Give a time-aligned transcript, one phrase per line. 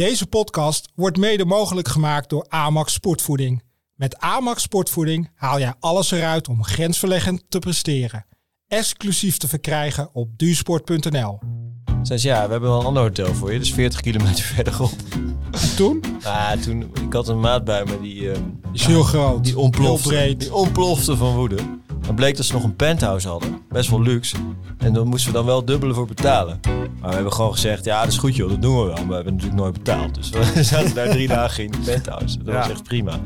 [0.00, 3.62] Deze podcast wordt mede mogelijk gemaakt door Amax Sportvoeding.
[3.94, 8.26] Met Amax Sportvoeding haal jij alles eruit om grensverleggend te presteren.
[8.68, 11.38] Exclusief te verkrijgen op duursport.nl.
[12.02, 14.92] Zei ze, ja, we hebben wel een ander hotel voor je, dus 40 kilometer verderop.
[15.50, 16.04] En toen?
[16.22, 18.42] Ah, toen, ik had een maat bij me die, ehm,
[18.72, 19.44] Is heel groot.
[19.44, 20.08] die ontplofte.
[20.08, 20.40] Heel breed.
[20.40, 21.56] Die ontplofte van woede.
[22.10, 24.36] Dan bleek dat ze nog een penthouse hadden, best wel luxe.
[24.78, 26.60] En dan moesten we dan wel dubbele voor betalen.
[27.00, 28.94] Maar we hebben gewoon gezegd, ja, dat is goed joh, dat doen we wel.
[28.94, 30.14] Maar we hebben natuurlijk nooit betaald.
[30.14, 32.42] Dus we zaten daar drie dagen in de penthouse.
[32.42, 33.20] Dat was echt prima.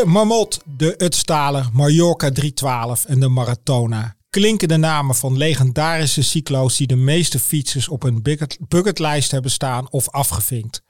[0.00, 4.16] De Marmot, de Utstaler, Mallorca 312 en de Maratona.
[4.30, 9.50] Klinken de namen van legendarische cyclo's die de meeste fietsers op hun bucket- bucketlijst hebben
[9.50, 10.82] staan of afgevinkt.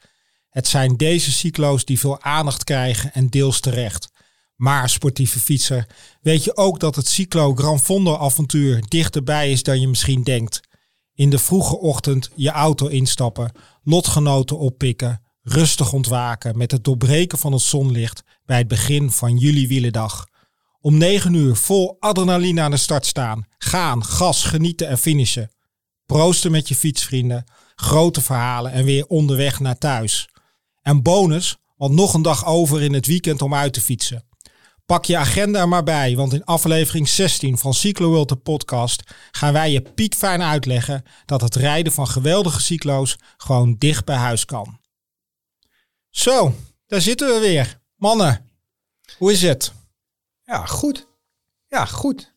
[0.49, 4.11] Het zijn deze cyclo's die veel aandacht krijgen en deels terecht.
[4.55, 5.87] Maar sportieve fietser,
[6.21, 10.59] weet je ook dat het cyclo Gran Fondo avontuur dichterbij is dan je misschien denkt.
[11.13, 13.51] In de vroege ochtend je auto instappen,
[13.83, 19.67] lotgenoten oppikken, rustig ontwaken met het doorbreken van het zonlicht bij het begin van juli
[19.67, 20.27] wielendag.
[20.81, 25.51] Om 9 uur vol adrenaline aan de start staan, gaan, gas, genieten en finishen.
[26.05, 27.43] Proosten met je fietsvrienden,
[27.75, 30.29] grote verhalen en weer onderweg naar thuis.
[30.81, 34.25] En bonus, want nog een dag over in het weekend om uit te fietsen.
[34.85, 39.71] Pak je agenda maar bij, want in aflevering 16 van Cyclo de podcast gaan wij
[39.71, 44.80] je piekfijn uitleggen dat het rijden van geweldige cyclo's gewoon dicht bij huis kan.
[46.11, 46.53] Zo,
[46.87, 47.79] daar zitten we weer.
[47.95, 48.49] Mannen,
[49.17, 49.73] hoe is het?
[50.43, 51.07] Ja, goed.
[51.67, 52.33] Ja, goed.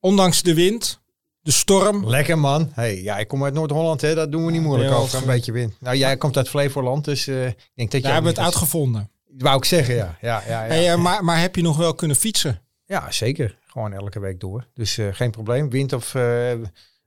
[0.00, 1.00] Ondanks de wind,
[1.40, 2.06] de storm.
[2.08, 2.70] Lekker man.
[2.72, 4.14] Hey, ja, ik kom uit Noord-Holland, hè.
[4.14, 5.18] Dat doen we niet moeilijk Ja, over.
[5.18, 5.80] Een beetje wind.
[5.80, 8.12] Nou, jij komt uit Flevoland, dus eh, ik denk dat Daar jij...
[8.12, 9.10] hebben we het uitgevonden.
[9.38, 10.18] Wou ik zeggen, ja.
[10.20, 10.68] Ja, ja, ja.
[10.68, 12.62] Hey, eh, maar, maar heb je nog wel kunnen fietsen?
[12.86, 13.58] ja zeker.
[13.66, 14.66] Gewoon elke week door.
[14.74, 15.70] Dus eh, geen probleem.
[15.70, 16.14] Wind of,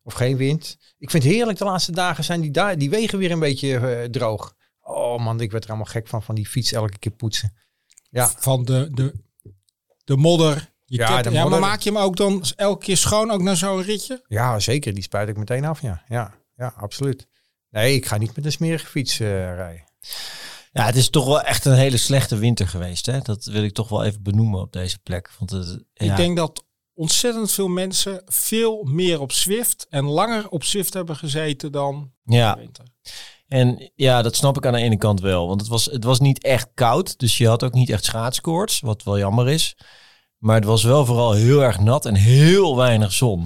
[0.04, 0.78] of geen wind.
[0.98, 4.08] Ik vind het heerlijk de laatste dagen zijn die, da- die wegen weer een beetje
[4.12, 4.56] droog.
[4.88, 7.54] Oh man, ik werd er allemaal gek van, van die fiets elke keer poetsen.
[8.10, 9.14] Ja, Van de, de,
[10.04, 10.74] de modder.
[10.86, 11.60] Je Ja, de ja, maar modder.
[11.60, 14.24] maak je hem ook dan elke keer schoon, ook na zo'n ritje?
[14.28, 14.94] ja zeker.
[14.94, 16.04] Die spuit ik meteen af, ja.
[16.08, 17.28] Ja, ja absoluut.
[17.70, 19.84] Nee, ik ga niet met een smerige fiets eh, rijden.
[20.72, 23.06] Ja, het is toch wel echt een hele slechte winter geweest.
[23.06, 23.20] Hè?
[23.20, 25.32] Dat wil ik toch wel even benoemen op deze plek.
[25.40, 30.50] Want het, ja, Ik denk dat ontzettend veel mensen veel meer op Zwift en langer
[30.50, 32.86] op Zwift hebben gezeten dan ja, de winter.
[33.48, 35.48] En ja, dat snap ik aan de ene kant wel.
[35.48, 37.20] Want het was, het was niet echt koud.
[37.20, 38.80] Dus je had ook niet echt schaatskoorts.
[38.80, 39.76] Wat wel jammer is.
[40.38, 43.40] Maar het was wel vooral heel erg nat en heel weinig zon.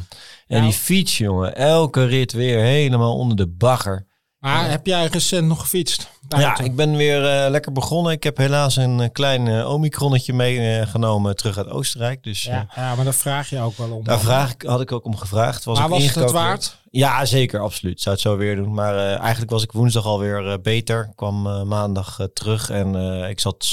[0.48, 0.62] En Nou.
[0.64, 1.56] die fiets, jongen.
[1.56, 4.08] Elke rit weer helemaal onder de bagger.
[4.42, 6.10] Maar heb jij recent nog gefietst?
[6.28, 8.12] Ja, ik ben weer eh, lekker begonnen.
[8.12, 12.24] Ik heb helaas een eh, klein eh, omicronnetje meegenomen terug uit Oostenrijk.
[12.24, 14.04] Dus ja, ja, maar daar vraag je ook wel om.
[14.04, 15.64] daar vraag ik, had ik ook om gevraagd.
[15.64, 16.78] Was maar was het waard?
[16.90, 18.02] Ja, zeker, absoluut.
[18.02, 18.74] Zou het zo weer doen.
[18.74, 21.12] Maar eigenlijk was ik woensdag alweer beter.
[21.16, 22.96] Kwam eh, maandag terug en
[23.30, 23.68] ik zat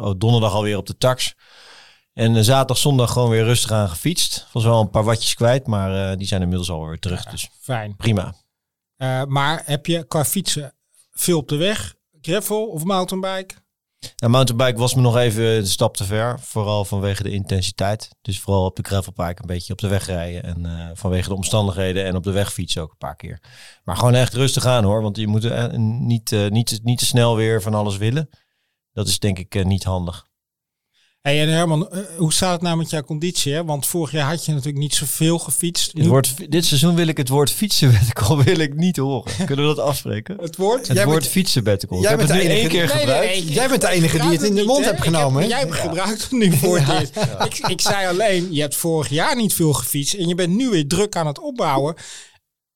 [0.00, 1.34] oh, donderdag alweer op de tax.
[2.12, 4.46] En zaterdag, zondag gewoon weer rustig aan gefietst.
[4.52, 7.24] Was wel een paar watjes kwijt, maar die zijn inmiddels alweer terug.
[7.24, 7.96] Dus Fijn.
[7.96, 8.34] prima.
[8.98, 10.74] Eh, maar heb je qua fietsen
[11.10, 11.94] veel op de weg?
[12.20, 13.54] Gravel of mountainbike?
[14.16, 16.40] Nou, mountainbike was me nog even de stap te ver.
[16.40, 18.08] Vooral vanwege de intensiteit.
[18.22, 20.42] Dus vooral op de gravelbike een beetje op de weg rijden.
[20.42, 23.42] En eh, vanwege de omstandigheden en op de weg fietsen ook een paar keer.
[23.84, 25.02] Maar gewoon echt rustig aan hoor.
[25.02, 28.28] Want je moet eh, niet, niet, niet te snel weer van alles willen.
[28.92, 30.27] Dat is denk ik niet handig.
[31.20, 33.52] Hey, en Herman, eh, hoe staat het nou met jouw conditie?
[33.52, 33.64] Hè?
[33.64, 35.92] Want vorig jaar had je natuurlijk niet zoveel gefietst.
[35.92, 39.32] Het woord, dit seizoen wil ik het woord fietsenbeddenkool wil ik niet horen.
[39.46, 40.36] Kunnen we dat afspreken?
[40.40, 40.88] het woord?
[40.88, 41.50] Het Jij woord bent-
[42.02, 43.26] jij bent nu de één enige- keer Nee, gebruikt.
[43.32, 43.52] nee, nee.
[43.52, 45.48] Jij bent de enige die het in de mond hebt genomen, hè?
[45.48, 47.16] Jij hebt gebruikt het nu voor eerst.
[47.44, 50.68] Ik, ik zei alleen, je hebt vorig jaar niet veel gefietst en je bent nu
[50.68, 51.94] weer druk aan het opbouwen.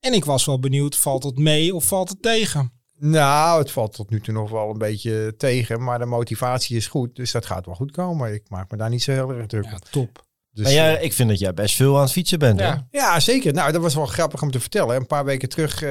[0.00, 2.72] En ik was wel benieuwd, valt het mee of valt het tegen?
[3.04, 6.86] Nou, het valt tot nu toe nog wel een beetje tegen, maar de motivatie is
[6.86, 8.34] goed, dus dat gaat wel goed komen.
[8.34, 9.78] Ik maak me daar niet zo heel erg druk Ja, om.
[9.90, 10.24] top.
[10.54, 12.60] Dus, Maar jij, eh, ik vind dat jij best veel aan het fietsen bent.
[12.60, 12.66] hè?
[12.66, 12.86] Ja.
[12.90, 13.52] ja, zeker.
[13.52, 14.96] Nou, dat was wel grappig om te vertellen.
[14.96, 15.88] Een paar weken terug eh,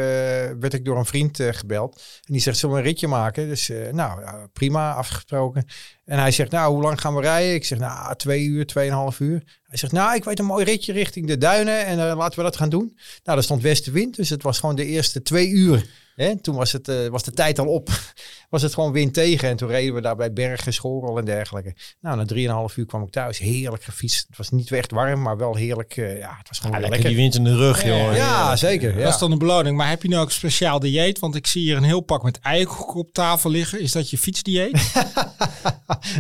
[0.60, 1.96] werd ik door een vriend eh, gebeld.
[1.96, 3.48] En die zegt, zullen we een ritje maken?
[3.48, 4.22] Dus nou,
[4.54, 5.66] prima, afgesproken.
[6.06, 7.54] En hij zegt, nou, hoe lang gaan we rijden?
[7.54, 9.60] Ik zeg, nou, twee uur, tweeënhalf uur.
[9.64, 12.58] Hij zegt, nou, ik weet een mooi ritje richting de duinen en laten we dat
[12.58, 12.98] gaan doen.
[13.24, 15.90] Nou, er stond westenwind, dus het was gewoon de eerste twee uur.
[16.16, 16.42] Hè?
[16.42, 17.90] Toen was, het, eh, was de tijd al op.
[18.50, 19.50] was het gewoon wind tegen.
[19.50, 21.76] En toen reden we daar bij Bergen, Schorrel en dergelijke.
[22.02, 23.38] Nou, na drieënhalf uur kwam ik thuis.
[23.38, 24.26] Heerlijk gefietst.
[24.28, 25.98] Het was niet echt warm, maar wel heerlijk.
[25.98, 27.10] eh, ja, het was gewoon Ja, lekker lekker.
[27.10, 28.16] die wind in de rug, joh.
[28.16, 28.98] Ja, zeker.
[28.98, 29.04] Ja.
[29.04, 29.78] Dat is dan een beloning.
[29.78, 31.20] Maar heb je nu ook een speciaal dieet?
[31.20, 33.80] Want ik zie hier een heel pak met eierkoeken op tafel liggen.
[33.82, 34.80] Is dat je fietsdieet?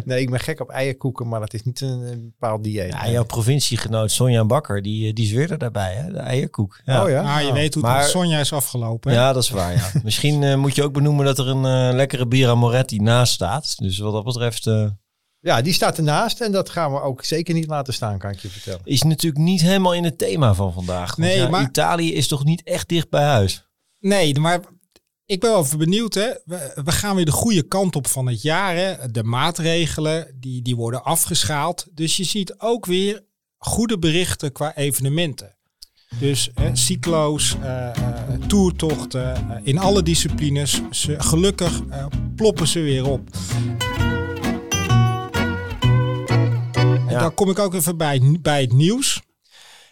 [0.05, 2.91] Nee, ik ben gek op eierkoeken, maar dat is niet een, een bepaald dieet.
[2.93, 6.11] Ja, jouw provinciegenoot Sonja Bakker, die, eh, die zweerde daarbij, hè?
[6.11, 6.79] de eierkoek.
[6.85, 7.03] Ja.
[7.03, 7.21] Oh ja?
[7.35, 7.53] Ah, je Oh.
[7.53, 9.11] weet hoe het Maar- met Sonja is afgelopen.
[9.11, 9.17] hè?
[9.17, 9.99] Ja, dat is waar, ja.
[10.03, 13.77] Misschien eh, moet je ook benoemen dat er een eh, lekkere Bira Moretti naast staat.
[13.77, 14.89] Dus wat dat betreft eh,
[15.39, 18.39] Ja, die staat ernaast en dat gaan we ook zeker niet laten staan, kan ik
[18.39, 18.81] je vertellen.
[18.83, 21.15] is natuurlijk niet helemaal in het thema van vandaag.
[21.15, 23.65] Want Nee, ja, maar- Italië is toch niet echt dicht bij huis?
[23.99, 24.59] Nee, maar
[25.25, 26.13] ik ben wel even benieuwd.
[26.13, 26.27] Hè?
[26.45, 28.75] We, we gaan weer de goede kant op van het jaar.
[28.75, 29.11] Hè?
[29.11, 31.85] De maatregelen die, die worden afgeschaald.
[31.91, 33.23] Dus je ziet ook weer
[33.57, 35.55] goede berichten qua evenementen.
[36.19, 37.93] Dus hè, cyclo's, eh, eh,
[38.47, 40.81] toertochten, eh, in alle disciplines.
[40.91, 41.81] Ze, gelukkig
[42.35, 43.29] ploppen ze weer op.
[46.85, 47.19] En Ja.
[47.19, 49.21] dan kom ik ook even bij, bij het nieuws.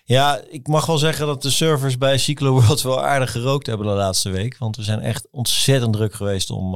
[0.03, 3.87] Ja, ik mag wel zeggen dat de servers bij Cyclo World wel aardig gerookt hebben
[3.87, 4.57] de laatste week.
[4.57, 6.75] Want we zijn echt ontzettend druk geweest om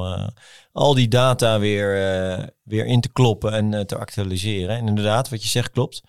[0.72, 1.90] al die data weer,
[2.64, 4.78] weer in te kloppen en te actualiseren.
[4.78, 6.02] En inderdaad, wat je zegt klopt.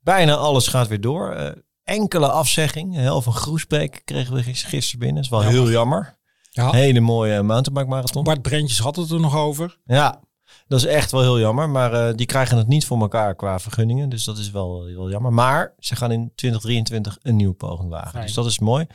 [0.00, 1.54] Bijna alles gaat weer door.
[1.84, 2.94] Enkele afzegging.
[2.94, 5.16] Hel van Groesbeek kregen we gis- gisteren binnen.
[5.16, 5.60] Dat is wel Jammer.
[5.62, 6.18] heel jammer.
[6.50, 6.70] Ja.
[6.70, 8.24] Hele mooie mountainbike marathon.
[8.24, 9.78] Bart Brentjes had het er nog over.
[9.84, 10.20] Ja,
[10.68, 11.68] dat is echt wel heel jammer.
[11.68, 14.08] Maar eh, die krijgen het niet voor elkaar qua vergunningen.
[14.08, 15.32] Dus dat is wel, wel jammer.
[15.32, 18.10] Maar ze gaan in 2023 een nieuwe poging wagen.
[18.10, 18.24] Fijn.
[18.24, 18.86] Dus dat is mooi.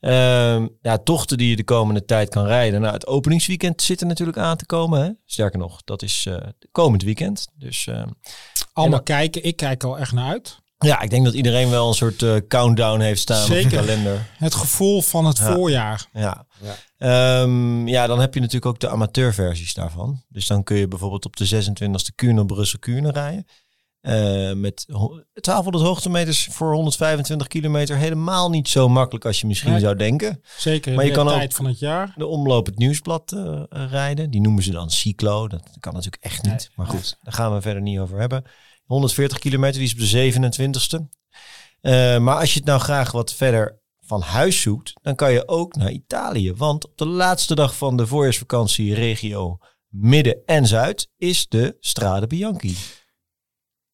[0.00, 2.80] Ehm, ja, tochten die je de komende tijd kan rijden.
[2.80, 5.02] Nou, het openingsweekend zit er natuurlijk aan te komen.
[5.02, 5.10] Hè?
[5.26, 6.36] Sterker nog, dat is eh,
[6.72, 7.48] komend weekend.
[7.54, 8.02] Dus eh,
[8.72, 9.44] Allemaal En kijken.
[9.44, 10.58] Ik kijk al echt naar uit.
[10.86, 13.70] Ja, ik denk dat iedereen wel een soort eh, countdown heeft staan op Zeker.
[13.70, 14.26] de kalender.
[14.38, 15.52] Het gevoel van het Ja.
[15.54, 16.06] voorjaar.
[16.12, 16.46] Ja.
[16.62, 16.74] Ja.
[16.98, 20.22] Ehm, ja, dan heb je natuurlijk ook de amateurversies daarvan.
[20.28, 23.46] Dus dan kun je bijvoorbeeld op de 26e Kuurne Brussel Kuurne rijden.
[24.00, 27.96] Eh, met ho- 1200 hoogtemeters voor 125 kilometer.
[27.96, 29.80] Helemaal niet zo makkelijk als je misschien Nee.
[29.80, 30.40] zou denken.
[30.58, 32.12] Zeker Maar je de kan ook- tijd van het jaar.
[32.16, 34.30] De omloop het nieuwsblad eh, rijden.
[34.30, 35.48] Die noemen ze dan cyclo.
[35.48, 36.52] Dat kan natuurlijk echt niet.
[36.52, 36.68] Nee.
[36.74, 38.44] Maar goed, daar gaan we verder niet over hebben.
[38.90, 41.08] 140 kilometer, die is op de 27e.
[41.80, 45.48] Eh, maar als je het nou graag wat verder van huis zoekt, dan kan je
[45.48, 46.54] ook naar Italië.
[46.54, 49.58] Want op de laatste dag van de voorjaarsvakantie regio
[49.88, 52.76] Midden en Zuid is de Strade Bianchi.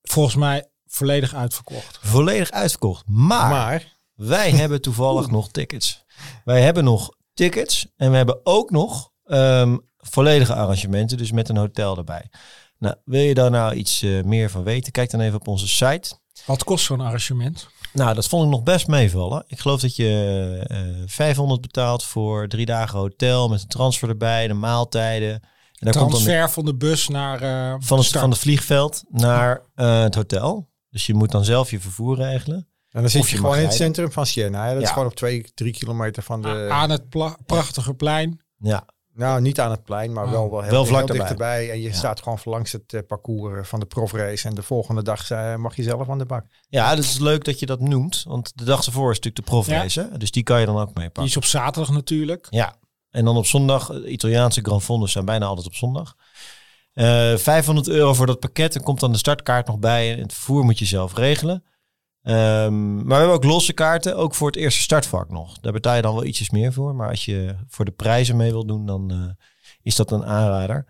[0.03, 1.99] Volgens mij volledig uitverkocht.
[2.03, 3.05] Volledig uitverkocht.
[3.07, 6.05] Maar, Maar, wij hebben toevallig nog tickets.
[6.45, 11.57] Wij hebben nog tickets en we hebben ook nog ehm, volledige arrangementen, dus met een
[11.57, 12.31] hotel erbij.
[12.79, 14.93] Nou, wil je daar nou iets eh, meer van weten?
[14.93, 16.19] Kijk dan even op onze site.
[16.47, 17.69] Wat kost zo'n arrangement?
[17.93, 19.45] Nou, dat vond ik nog best meevallen.
[19.47, 24.47] Ik geloof dat je eh 500 betaalt voor drie dagen hotel met een transfer erbij,
[24.49, 25.31] de maaltijden.
[25.33, 25.41] En
[25.79, 28.21] daar komt dan de- Transfer van de bus naar eh van, het, start.
[28.21, 30.69] van het vliegveld naar eh, het hotel.
[30.91, 32.69] Dus je moet dan zelf je vervoer regelen.
[32.91, 34.65] en dan zit je, je gewoon in het centrum van Siena.
[34.67, 34.71] hè.
[34.73, 34.87] Dat Ja.
[34.87, 36.69] is gewoon op twee, drie kilometer van de...
[36.71, 38.41] aan het pla- prachtige plein.
[38.59, 38.85] Ja,
[39.17, 40.31] Nou, niet aan het plein, maar Oh.
[40.31, 41.21] wel, wel heel, Wel vlak heel erbij.
[41.21, 41.71] dichterbij.
[41.71, 41.95] En je Ja.
[41.95, 44.49] staat gewoon langs het eh, parcours eh, van de profrace.
[44.49, 46.45] En de volgende dag eh, mag je zelf aan de bak.
[46.69, 48.23] ja dat is leuk dat je dat noemt.
[48.29, 50.11] Want de dag ervoor is natuurlijk de profrace.
[50.19, 51.25] Dus die kan je dan ook Die meepakken.
[51.25, 52.47] is op zaterdag natuurlijk.
[52.51, 52.75] Ja,
[53.11, 56.15] en dan op zondag, Italiaanse Grand Fondos zijn bijna altijd op zondag.
[56.93, 58.75] Eh 500 euro voor dat pakket.
[58.75, 60.13] Er komt dan de startkaart nog bij.
[60.15, 61.65] En het vervoer moet je zelf regelen.
[62.27, 65.59] Ehm, maar we hebben ook losse kaarten, ook voor het eerste startvak nog.
[65.59, 66.95] Daar betaal je dan wel ietsjes meer voor.
[66.95, 69.45] Maar als je voor de prijzen mee wil doen, dan eh,
[69.83, 70.87] is dat een aanrader.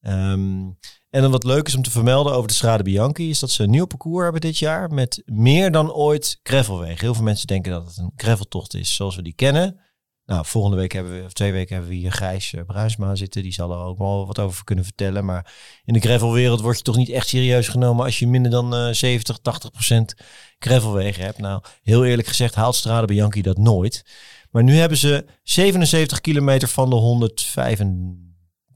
[0.00, 0.70] Ehm,
[1.10, 3.62] en dan wat leuk is om te vermelden over de Strade Bianchi, is dat ze
[3.62, 7.00] een nieuw parcours hebben dit jaar met meer dan ooit gravelwegen.
[7.00, 9.80] Heel veel mensen denken dat het een graveltocht is zoals we die kennen.
[10.30, 13.42] Nou, volgende week hebben we, of twee weken hebben we hier Gijs uh, Bruisma zitten.
[13.42, 15.24] Die zal er ook wel wat over kunnen vertellen.
[15.24, 15.52] Maar
[15.84, 18.92] in de gravelwereld word je toch niet echt serieus genomen als je minder dan eh
[18.92, 20.14] 70, 80 procent
[20.58, 21.38] gravelwegen hebt.
[21.38, 24.04] Nou, heel eerlijk gezegd haalt Strade Bianchi dat nooit.
[24.50, 28.29] Maar nu hebben ze 77 kilometer van de 135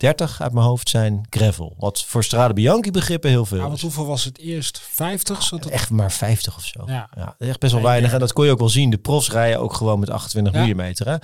[0.07, 1.75] uit mijn hoofd zijn gravel.
[1.79, 4.79] Wat voor Strade Bianchi begrippen heel veel Ja, want hoeveel was het eerst?
[4.81, 5.43] 50?
[5.43, 5.73] Zat het?
[5.73, 6.83] Echt maar 50 of zo.
[6.87, 7.09] Ja.
[7.17, 8.13] Ja, dat is echt best wel Nee, weinig.
[8.13, 8.91] En dat kon je ook wel zien.
[8.91, 10.67] De profs rijden ook gewoon met 28 Ja.
[10.67, 10.79] mm.
[10.81, 11.17] Hè?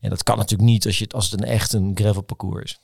[0.00, 2.62] En dat kan natuurlijk niet als, je, het- als het een echt een gravel parcours
[2.64, 2.78] is.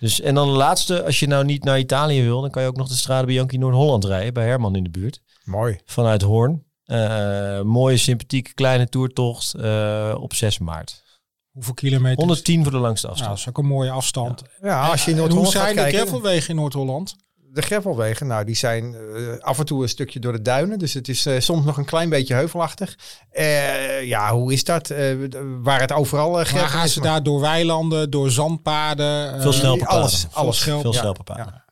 [0.00, 2.68] Dus, en dan de laatste, als je nou niet naar Italië wil, dan kan je
[2.68, 5.20] ook nog de Strade Bianchi Noord-Holland rijden bij Herman in de buurt.
[5.44, 5.78] Mooi.
[5.84, 6.64] Vanuit Hoorn.
[6.84, 11.02] Eh, mooie, sympathieke kleine toertocht eh, op 6 maart.
[11.58, 12.18] Hoeveel kilometer?
[12.18, 13.32] 110 voor de langste Ja, afstand.
[13.36, 14.42] dat is ook een mooie afstand.
[14.62, 16.00] Ja, als je in hoe Noord-Holland gaat zijn de kijken...
[16.00, 17.16] gravelwegen in Noord-Holland?
[17.52, 20.78] de gravelwegen, nou, die zijn eh, af en toe een stukje door de duinen.
[20.78, 22.98] Dus het is eh, soms nog een klein beetje heuvelachtig.
[23.30, 24.90] Eh, ja, hoe is dat?
[24.90, 25.14] Eh,
[25.62, 29.40] waar het overal uh, Maar gaan ze daar door weilanden, door zandpaden?
[29.40, 30.00] Veel schelpenpaden.
[30.00, 30.58] alles, alles.
[30.58, 31.64] schelp- Veel Ja, schelpenpaden.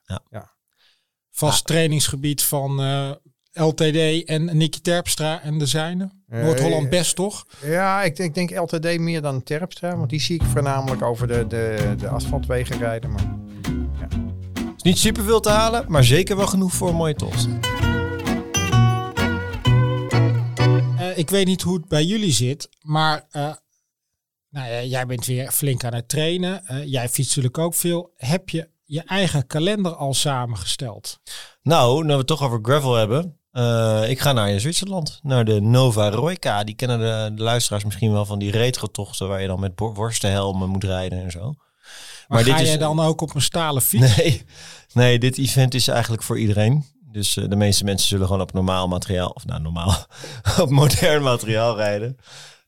[1.30, 3.10] vast trainingsgebied van eh,
[3.56, 6.10] LTD en Nicky Terpstra en de zijne.
[6.26, 7.46] Noord-Holland best toch?
[7.62, 9.96] Ja, ik denk, ik denk LTD meer dan Terpstra.
[9.96, 13.12] Want die zie ik voornamelijk over de, de, de asfaltwegen rijden.
[13.12, 13.38] Maar
[14.76, 17.48] is niet superveel te halen, maar zeker wel genoeg voor een mooie tocht.
[20.98, 23.54] Eh, ik weet niet hoe het bij jullie zit, maar eh,
[24.50, 26.66] nou ja, jij bent weer flink aan het trainen.
[26.66, 28.12] Eh, jij fietst natuurlijk ook veel.
[28.16, 31.20] Heb je je eigen kalender al samengesteld?
[31.62, 33.38] Nou, nu we het toch over gravel hebben.
[33.56, 36.64] Eh, ik ga naar Zwitserland, naar de Nova Roica.
[36.64, 40.68] Die kennen de, de luisteraars misschien wel van die retro-tochten waar je dan met worstenhelmen
[40.68, 41.54] moet rijden en zo.
[42.28, 44.16] Maar, dit ga is- jij dan ook op een stalen fiets?
[44.16, 44.44] Nee,
[44.92, 46.84] nee, dit event is eigenlijk voor iedereen.
[47.12, 49.94] Dus eh, de meeste mensen zullen gewoon op normaal materiaal, of nou normaal,
[50.62, 52.16] op modern materiaal rijden.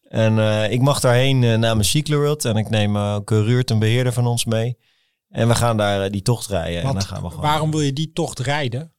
[0.08, 3.78] En eh, ik mag daarheen eh, namens Cycleworld en ik neem eh, ook Ruurt, een
[3.78, 4.78] beheerder van ons mee.
[5.28, 6.82] En we gaan daar eh, die tocht rijden.
[6.82, 8.92] en dan gaan we gewoon, waarom wil je die tocht rijden?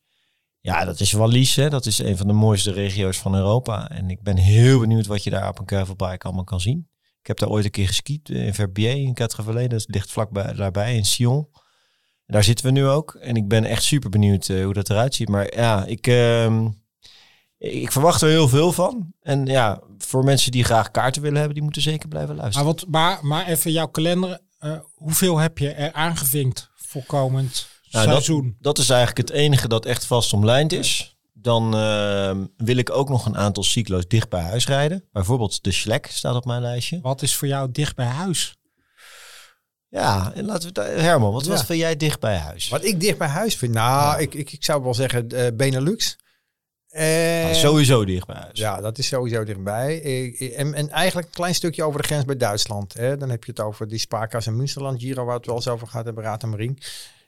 [0.69, 1.69] Ja, dat is Wallis, hè.
[1.69, 3.89] Dat is een van de mooiste regio's van Europa.
[3.89, 6.89] En ik ben heel benieuwd wat je daar op een gravelbike allemaal kan zien.
[7.21, 9.69] Ik heb daar ooit een keer geskiet in Verbier in Quatre Vallées.
[9.69, 11.47] Dat ligt vlakbij daarbij in Sion.
[12.25, 13.13] En daar zitten we nu ook.
[13.13, 15.29] En ik ben echt super benieuwd eh, hoe dat eruit ziet.
[15.29, 16.67] Maar ja, ik, ehm,
[17.57, 19.13] ik verwacht er heel veel van.
[19.21, 22.67] En ja, voor mensen die graag kaarten willen hebben, die moeten zeker blijven Maar, luisteren.
[22.67, 24.39] wat, maar, maar even jouw kalender.
[24.59, 28.57] eh, hoeveel heb je er aangevinkt voor komend Nou, dat- seizoen?
[28.59, 31.17] Dat is eigenlijk het enige dat echt vast omlijnd is.
[31.33, 35.03] Dan ehm, wil ik ook nog een aantal cyclo's dicht bij huis rijden.
[35.11, 36.99] Bijvoorbeeld de Schlek staat op mijn lijstje.
[37.01, 38.57] Wat is voor jou dicht bij huis?
[39.87, 41.65] Ja, en laten we Herman, wat, wat Ja.
[41.65, 42.69] vind jij dicht bij huis?
[42.69, 46.17] wat ik dicht bij huis vind, nou, ik, ik, ik zou wel zeggen eh, Benelux.
[46.89, 48.59] En, Nou, sowieso dicht bij huis.
[48.59, 50.01] Ja, dat is sowieso dichtbij.
[50.55, 52.93] En, en eigenlijk een klein stukje over de grens bij Duitsland.
[52.93, 53.17] Hè.
[53.17, 55.67] Dan heb je het over die Spakas en Münsterland Giro, waar we het wel eens
[55.67, 56.77] over gehad hebben, Raad en Marien.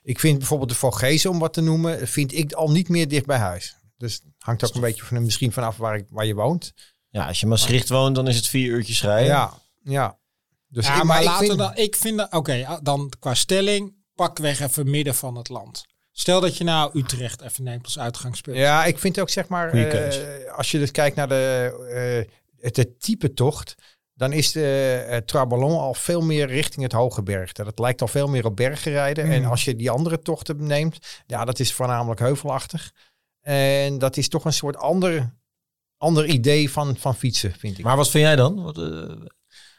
[0.04, 3.26] Ik vind bijvoorbeeld de Vogezen, om wat te noemen, vind ik al niet meer dicht
[3.26, 3.76] bij huis.
[3.98, 6.74] Dus het hangt ook een beetje van, misschien vanaf waar, ik, waar je woont.
[7.10, 9.28] Ja, als je in Maastricht woont, dan is het vier uurtjes rijden.
[9.28, 9.54] Ja,
[9.84, 10.20] ja.
[10.68, 11.76] Dus ja, ik, maar, ik vind- dan.
[11.76, 12.34] Ik vind dat.
[12.34, 13.94] Oké, ah, dan qua stelling.
[14.16, 15.86] Pak weg even midden van het land.
[16.12, 18.58] Stel dat je nou Utrecht even neemt als uitgangspunt.
[18.58, 22.78] Ja, ik vind ook zeg maar, eh, als je dus kijkt naar de, eh, het,
[22.78, 23.76] het type tocht,
[24.22, 27.64] dan is de uh, Traballon al veel meer richting het hoge bergte.
[27.64, 29.26] Dat lijkt al veel meer op bergrijden.
[29.32, 29.48] En Mm.
[29.50, 32.92] als je die andere tochten neemt, ja, dat is voornamelijk heuvelachtig.
[33.42, 35.34] En dat is toch een soort ander,
[35.98, 37.84] ander idee van, van fietsen, vind ik.
[37.84, 38.64] Maar wat vind jij dan?
[38.64, 39.16] Wat, eh,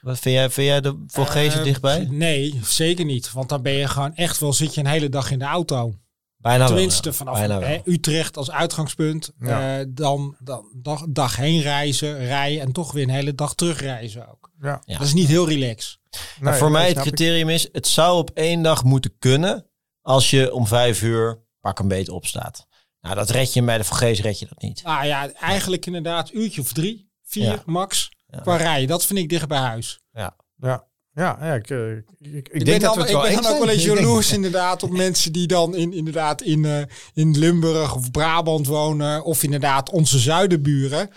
[0.00, 2.06] wat vind jij, vind jij de Vogezen Eh, dichtbij?
[2.10, 3.32] Nee, zeker niet.
[3.32, 5.94] Want dan ben je gewoon echt wel zit je een hele dag in de auto.
[6.42, 7.14] Bijna wel, Tenminste, ja.
[7.14, 7.68] vanaf Bijna wel.
[7.68, 9.32] hè, Utrecht als uitgangspunt.
[9.40, 9.78] Ja.
[9.80, 14.28] eh, dan, dan dag, dag heen reizen, rijden en toch weer een hele dag terugreizen
[14.30, 14.50] ook.
[14.60, 14.82] ja.
[14.84, 14.98] Ja.
[14.98, 15.98] Dat is niet heel relaxed.
[16.40, 17.02] Maar Nee, voor mij het ik.
[17.02, 19.66] criterium is, het zou op één dag moeten kunnen
[20.00, 22.66] als je om vijf uur pak een beet opstaat.
[23.00, 24.82] Nou, dat red je bij de Vogezen red je dat niet.
[24.82, 27.62] Nou ja, eigenlijk inderdaad uurtje of drie, vier Ja.
[27.66, 28.38] max Ja.
[28.40, 28.88] qua rijden.
[28.88, 30.00] Dat vind ik dicht bij huis.
[30.12, 33.08] Ja, ja, ja ik, eh, ik, ik, ik Ik denk ben dat dan, we het
[33.08, 35.74] ik wel ben eens dan ook wel eens Ik jaloers inderdaad op mensen die dan
[35.76, 36.82] in, inderdaad in, eh,
[37.14, 39.24] in Limburg of Brabant wonen.
[39.24, 41.08] Of inderdaad onze zuidenburen.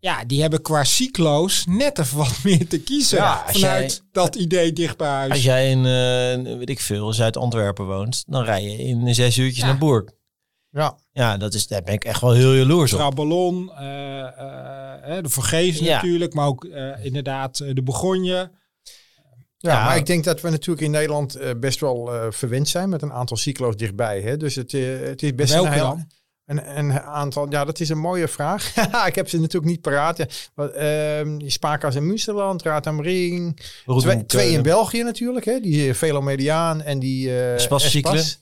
[0.00, 3.18] Ja, die hebben qua cyclo's net even wat meer te kiezen.
[3.18, 5.30] Ja, vanuit jij- dat idee dicht bij huis.
[5.30, 9.60] Als jij in, eh, weet ik veel, Zuid-Antwerpen woont, dan rij je in zes uurtjes
[9.62, 9.66] Ja.
[9.66, 10.12] naar Boerk.
[10.70, 12.98] Ja, Ja, dat is, daar ben ik echt wel heel jaloers op.
[12.98, 15.94] Traballon, eh, eh, eh, de Vergezen Ja.
[15.94, 18.50] natuurlijk, maar ook eh, inderdaad de Begonje.
[19.64, 19.84] Ja, Ja.
[19.84, 23.02] maar ik denk dat we natuurlijk in Nederland eh, best wel eh, verwend zijn met
[23.02, 24.20] een aantal cyclo's dichtbij.
[24.20, 24.36] Hè?
[24.36, 26.06] Dus het, eh, het is best Welke een, heel, dan?
[26.46, 27.46] een, een aantal.
[27.50, 28.76] Ja, dat is een mooie vraag.
[29.06, 30.16] ik heb ze natuurlijk niet paraat.
[30.16, 33.60] Ja, wat, ehm, Spakas in Münsterland, Raad am Ring.
[33.96, 35.60] Twee, twee in België natuurlijk, hè?
[35.60, 38.14] die Velomediaan en die Spas Cyclen.
[38.14, 38.38] Espas.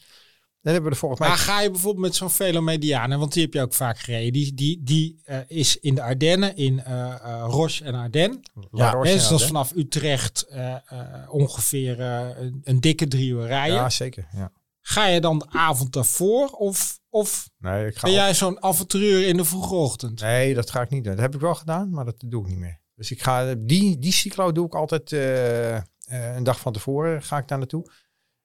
[0.63, 1.29] Dan hebben we er volgens mij.
[1.29, 4.33] Maar ga je bijvoorbeeld met zo'n Velomediane, want die heb je ook vaak gereden.
[4.33, 8.39] Die, die, die eh, is in de Ardennen, in eh eh, Roche en Ardennes.
[8.71, 10.81] La Roche Hè, en dus dat is vanaf Utrecht eh, eh,
[11.29, 13.77] ongeveer een, een dikke drie uur rijden.
[13.77, 14.29] Ja, zeker.
[14.33, 14.53] Ja.
[14.81, 18.63] Ga je dan de avond daarvoor of, of Nee, ik ga ben op- jij zo'n
[18.63, 20.21] avonturier in de vroege ochtend?
[20.21, 21.13] nee, dat ga ik niet doen.
[21.13, 22.81] Dat heb ik wel gedaan, maar dat doe ik niet meer.
[22.97, 27.23] Dus ik ga die, die cyclo doe ik altijd eh, eh, een dag van tevoren
[27.23, 27.91] ga ik daar naartoe.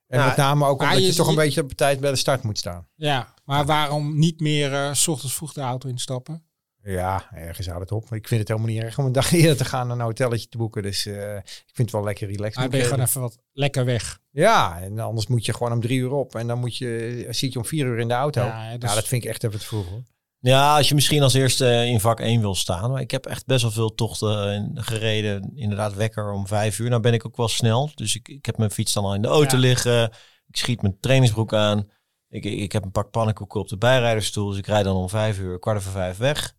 [0.08, 2.10] En Nou, met name ook omdat je, je- toch een je- beetje op tijd bij
[2.12, 2.88] de start moet staan.
[2.96, 6.42] Ja, maar waarom niet meer eh, s ochtends vroeg de auto instappen?
[6.84, 8.14] Ja, ergens houdt het op.
[8.14, 10.48] Ik vind het helemaal niet erg om een dag eerder te gaan en een hotelletje
[10.48, 10.82] te boeken.
[10.84, 12.56] Dus eh, ik vind het wel lekker relaxed.
[12.56, 14.20] Maar ben je gewoon even wat lekker weg.
[14.32, 16.36] Ja, en anders moet je gewoon om drie uur op.
[16.36, 18.42] En dan moet je, zit je om vier uur in de auto.
[18.42, 20.04] Ja, is- dat vind ik echt even te vroeg hoor.
[20.40, 22.92] Ja, als je misschien als eerste in vak 1 wil staan.
[22.92, 25.52] Maar ik heb echt best wel veel tochten eh, gereden.
[25.56, 26.90] Inderdaad, wekker om vijf uur.
[26.90, 27.90] Nou ben ik ook wel snel.
[27.96, 29.62] Dus ik, ik heb mijn fiets dan al in de auto Ja.
[29.62, 30.04] liggen.
[30.48, 31.90] Ik schiet mijn trainingsbroek aan.
[32.30, 34.50] Ik, ik, heb een pak pannenkoeken op de bijrijdersstoel.
[34.50, 36.56] Dus ik rijd dan om vijf uur, kwart over vijf weg.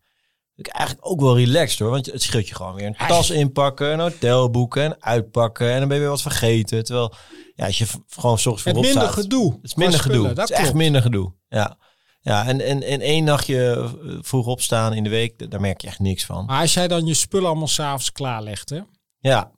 [0.55, 1.91] Ik eigenlijk ook wel relaxed hoor.
[1.91, 5.73] Want het scheelt je gewoon weer een tas inpakken, een hotel boeken en uitpakken.
[5.73, 6.85] En dan ben je weer wat vergeten.
[6.85, 7.15] Terwijl,
[7.55, 9.53] ja, als je gewoon 's ochtends Met voorop minder gedoe.
[9.53, 10.29] het is minder gedoe.
[10.29, 11.33] Het is echt minder gedoe.
[11.49, 11.79] Ja.
[12.21, 15.87] Ja, en, en, en één nachtje eh, vroeg opstaan in de week, daar merk je
[15.87, 16.45] echt niks van.
[16.45, 18.81] Maar als jij dan je spullen allemaal s'avonds klaarlegt, hè?
[19.19, 19.51] Ja, laten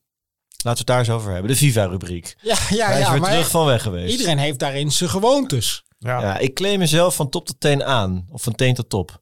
[0.62, 1.50] we het daar eens over hebben.
[1.50, 2.36] De Viva-rubriek.
[2.42, 3.12] Ja, ja, Hij is ja.
[3.12, 4.12] weer Maar terug van weg geweest.
[4.12, 5.82] iedereen heeft daarin zijn gewoontes.
[5.98, 6.20] Ja.
[6.20, 8.26] Ja, ik claim mezelf van top tot teen aan.
[8.30, 9.20] Of van teen tot top.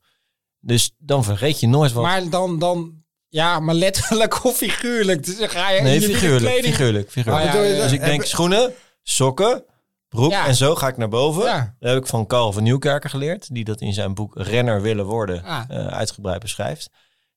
[0.61, 2.03] Dus dan vergeet je nooit wat.
[2.03, 5.25] Maar dan, dan, ja, maar letterlijk of figuurlijk.
[5.25, 6.65] Dus dan ga je nee, in je figuurlijk.
[6.65, 7.47] Figuurlijk, figuurlijk.
[7.47, 7.83] Oh, ja, ja, ja.
[7.83, 9.65] Dus ik denk schoenen, sokken,
[10.09, 10.47] broek Ja.
[10.47, 11.45] en zo ga ik naar boven.
[11.45, 11.75] Ja.
[11.79, 13.55] Dat heb ik van Karel van Nieuwkerken geleerd.
[13.55, 15.65] Die dat in zijn boek Renner willen worden Ah.
[15.69, 16.91] eh, uitgebreid beschrijft.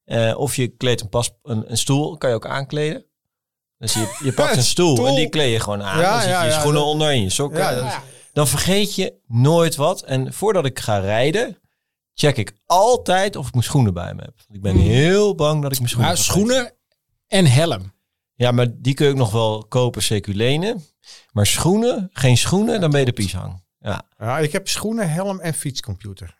[0.03, 3.05] Eh, of je kleedt een, pas, een, een stoel, kan je ook aankleden.
[3.77, 5.07] Dus je, je pakt een stoel, Stoel.
[5.07, 5.99] en die kleed je gewoon aan.
[5.99, 7.59] Ja, dan zit je ja, je ja, schoenen onder en je sokken.
[7.59, 8.03] Ja, Ja.
[8.33, 10.01] Dan vergeet je nooit wat.
[10.03, 11.59] En voordat ik ga rijden,
[12.13, 14.33] check ik altijd of ik mijn schoenen bij me heb.
[14.49, 14.81] Ik ben Hmm.
[14.81, 16.35] heel bang dat ik mijn schoenen Maar vergeet.
[16.35, 16.73] schoenen
[17.27, 17.93] en helm.
[18.41, 20.83] Ja, maar die kun je ook nog wel kopen, seculenen.
[21.31, 23.63] Maar schoenen, geen schoenen, dan ben je de pieshang.
[23.79, 24.07] Ja.
[24.17, 26.39] Ja, ik heb schoenen, helm en fietscomputer.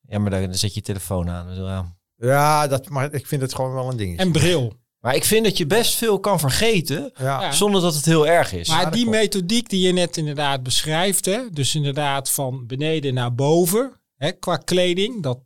[0.00, 1.46] ja, maar dan, dan zet je je telefoon aan.
[1.46, 1.96] Dus, ja.
[2.16, 4.24] Ja, dat, maar ik vind het gewoon wel een dingetje.
[4.24, 4.72] En bril.
[5.00, 7.52] Maar ik vind dat je best veel kan vergeten, ja.
[7.52, 8.68] Zonder dat het heel erg is.
[8.68, 14.00] Maar die methodiek die je net inderdaad beschrijft, hè, dus inderdaad van beneden naar boven,
[14.16, 15.38] hè, qua kleding, dat,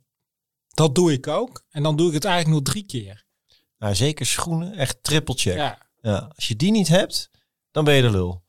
[0.67, 1.63] dat doe ik ook.
[1.69, 3.27] En dan doe ik het eigenlijk nog drie keer.
[3.79, 5.55] Nou, zeker schoenen, echt triple check.
[5.55, 5.77] Ja.
[6.01, 6.31] Ja.
[6.35, 7.29] als je die niet hebt,
[7.71, 8.43] dan ben je de lul.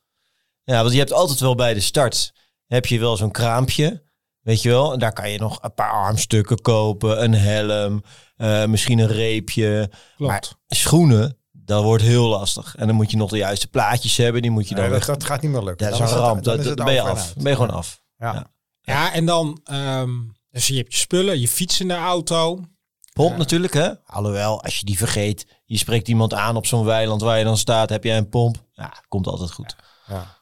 [0.64, 2.32] Ja, want je hebt altijd wel bij de start,
[2.66, 4.02] heb je wel zo'n kraampje,
[4.40, 4.92] weet je wel.
[4.92, 8.02] En daar kan je nog een paar armstukken kopen, een helm,
[8.36, 9.90] eh, misschien een reepje.
[10.16, 10.30] Klopt.
[10.30, 12.76] Maar schoenen, dat wordt heel lastig.
[12.76, 15.06] En dan moet je nog de juiste plaatjes hebben, die moet je dan Nee, dat,
[15.06, 15.16] weg.
[15.16, 15.90] dat gaat niet meer lukken.
[15.90, 17.34] Dat is een ramp, dan ben je af.
[17.34, 18.02] Ben je gewoon af.
[18.16, 18.32] Ja.
[18.34, 18.50] Ja.
[18.80, 20.10] Ja, en dan, ehm,
[20.50, 22.64] dus je hebt je spullen, je fiets in de auto.
[23.12, 23.36] Pomp Ja.
[23.36, 24.04] natuurlijk, hè?
[24.06, 27.56] Alhoewel, als je die vergeet, je spreekt iemand aan op zo'n weiland waar je dan
[27.56, 28.64] staat, heb jij een pomp.
[28.72, 29.76] Ja, komt altijd goed.
[30.06, 30.38] Ja.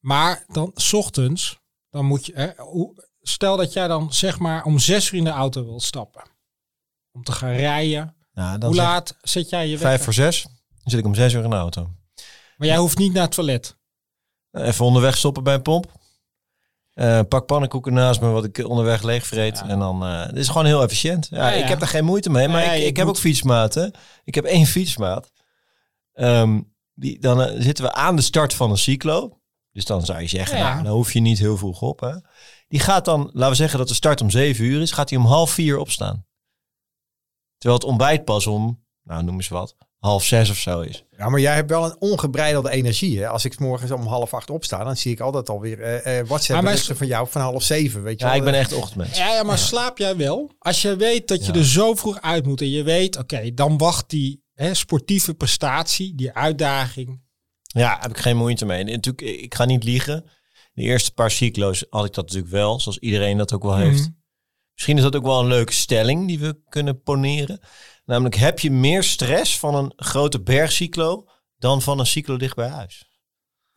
[0.00, 1.58] Maar dan, s ochtends,
[1.90, 5.24] dan moet je, hè, hoe, stel dat jij dan zeg maar om zes uur in
[5.24, 6.22] de auto wilt stappen.
[7.12, 8.16] Om te gaan rijden.
[8.32, 9.80] Nou, dan Hoe zeg- laat zet jij je weg?
[9.88, 10.42] Vijf voor zes.
[10.42, 10.52] Dan
[10.84, 11.90] zit ik om zes uur in de auto.
[12.56, 13.76] Maar jij hoeft niet naar het toilet.
[14.50, 15.92] Even onderweg stoppen bij een pomp.
[16.94, 19.58] Eh, pak pannenkoeken naast me, wat ik onderweg leegvreet.
[19.58, 19.68] Ja.
[19.68, 21.26] En dan, eh het is gewoon heel efficiënt.
[21.30, 21.62] Ja, Ja, ja.
[21.62, 23.92] Ik heb daar geen moeite mee, maar ik, ik heb ook fietsmaten.
[24.24, 25.32] Ik heb één fietsmaat.
[26.12, 26.60] Ehm,
[26.94, 29.38] die, dan eh, zitten we aan de start van een cyclo.
[29.72, 32.00] Dus dan zou je zeggen, nou, dan hoef je niet heel vroeg op.
[32.00, 32.14] Hè.
[32.68, 35.18] Die gaat dan, laten we zeggen dat de start om zeven uur is, gaat hij
[35.18, 36.26] om half vier opstaan.
[37.58, 41.04] Terwijl het ontbijt pas om, nou noem eens wat, half zes of zo is.
[41.16, 43.18] Ja, maar jij hebt wel een ongebreidelde energie.
[43.18, 43.28] Hè?
[43.28, 46.26] Als ik 's morgens om half acht opsta, dan zie ik altijd alweer eh eh
[46.26, 48.02] WhatsApp Maar mijn- berichten van jou van half zeven.
[48.02, 48.38] Weet je Ja, wel?
[48.40, 49.16] ik ben echt ochtendmens.
[49.16, 50.50] Ja, ja maar slaap jij wel?
[50.58, 51.58] Als je weet dat je Ja.
[51.58, 56.14] er zo vroeg uit moet en je weet, oké, dan wacht die hè, sportieve prestatie,
[56.14, 57.22] die uitdaging.
[57.62, 58.78] Ja, heb ik geen moeite mee.
[58.84, 60.24] En natuurlijk, ik ga niet liegen.
[60.72, 64.00] De eerste paar cyclo's had ik dat natuurlijk wel, zoals iedereen dat ook wel heeft.
[64.00, 64.10] Mhm.
[64.74, 67.60] Misschien is dat ook wel een leuke stelling die we kunnen poneren.
[68.04, 72.68] Namelijk, heb je meer stress van een grote bergcyclo dan van een cyclo dicht bij
[72.68, 73.12] huis?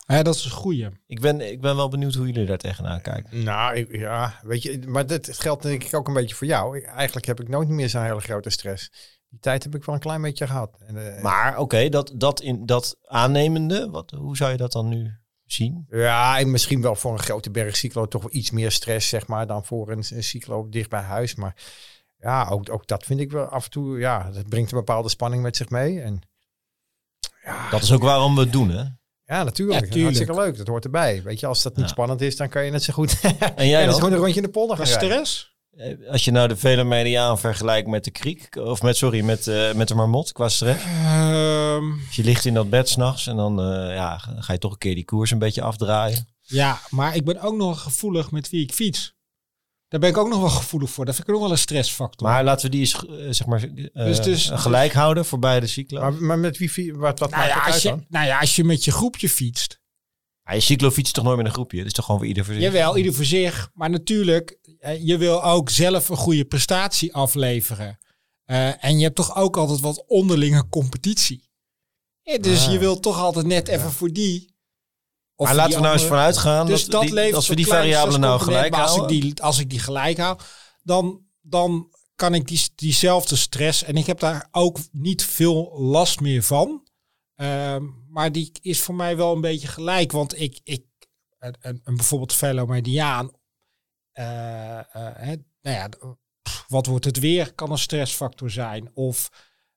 [0.07, 0.87] Ja, dat is een goeie.
[1.07, 3.43] Ik ben, ik ben wel benieuwd hoe jullie daar tegenaan kijken.
[3.43, 6.81] Nou, ik- ja, weet je, maar dit geldt denk ik ook een beetje voor jou.
[6.83, 8.89] Eigenlijk heb ik nooit meer zo'n hele grote stress.
[9.29, 10.77] Die tijd heb ik wel een klein beetje gehad.
[10.85, 14.87] En, eh, Maar oké, dat, dat, in, dat aannemende, wat, hoe zou je dat dan
[14.89, 15.11] nu
[15.45, 15.85] zien?
[15.89, 19.47] Ja, en misschien wel voor een grote bergcyclo toch wel iets meer stress, zeg maar,
[19.47, 21.35] dan voor een, een cyclo dicht bij huis.
[21.35, 21.55] Maar
[22.19, 25.09] ja, ook, ook dat vind ik wel af en toe, ja, dat brengt een bepaalde
[25.09, 26.01] spanning met zich mee.
[26.01, 26.21] En
[27.43, 28.83] ja, Dat is ook waarom we het doen, hè?
[29.23, 29.93] ja natuurlijk.
[29.93, 30.01] Ja.
[30.01, 31.23] Hartstikke leuk, dat hoort erbij.
[31.23, 31.91] Weet je, als dat niet Ja.
[31.91, 33.19] spannend is, dan kan je net zo goed
[33.55, 33.93] En jij dan?
[33.93, 35.55] gewoon een rondje in de polder gaan stress?
[35.77, 39.47] Eh, Als je nou de vele mediaan vergelijkt met de kriek, of met, sorry, met,
[39.47, 40.83] eh, met de marmot qua stress.
[40.83, 44.71] Ehm, Dus je ligt in dat bed s'nachts en dan eh, ja, ga je toch
[44.71, 46.27] een keer die koers een beetje afdraaien.
[46.41, 49.15] ja, maar ik ben ook nog gevoelig met wie ik fiets.
[49.87, 51.05] Daar ben ik ook nog wel gevoelig voor.
[51.05, 52.27] Dat vind ik ook nog wel een stressfactor.
[52.27, 55.67] Maar laten we die eens eh, zeg maar, eh, Dus- dus- gelijk houden voor beide
[55.67, 56.01] cyclo's.
[56.01, 58.05] Maar, maar met wie, wat, wat nou, maakt ja, het als uit je, dan?
[58.09, 59.79] nou ja, als je met je groepje fietst.
[60.43, 61.77] Ja, je cyclo fietst toch nooit met een groepje?
[61.77, 62.63] Het is toch gewoon voor ieder voor zich?
[62.63, 63.69] Jawel, ieder voor zich.
[63.73, 64.57] Maar natuurlijk,
[64.99, 67.97] je wil ook zelf een goede prestatie afleveren.
[68.43, 71.49] Eh, en je hebt toch ook altijd wat onderlinge competitie.
[72.21, 72.71] Ja, dus Ah.
[72.71, 74.55] je wilt toch altijd net even voor die.
[75.39, 77.55] Of Maar laten we nou eens vanuit gaan Dus dat, dat die- levert als we
[77.55, 79.15] die variabelen nou gelijk maar als houden.
[79.15, 80.39] ik die, als ik die gelijk hou,
[80.83, 83.83] dan, dan kan ik die, diezelfde stress.
[83.83, 86.87] En ik heb daar ook niet veel last meer van.
[87.35, 90.11] Ehm, maar die is voor mij wel een beetje gelijk.
[90.11, 90.85] Want ik, ik
[91.39, 93.31] een, een, bijvoorbeeld fellow mediaan.
[94.11, 95.89] eh, eh, hè, nou ja,
[96.41, 97.53] pff, wat wordt het weer?
[97.53, 98.91] Kan een stressfactor zijn.
[98.93, 99.29] Of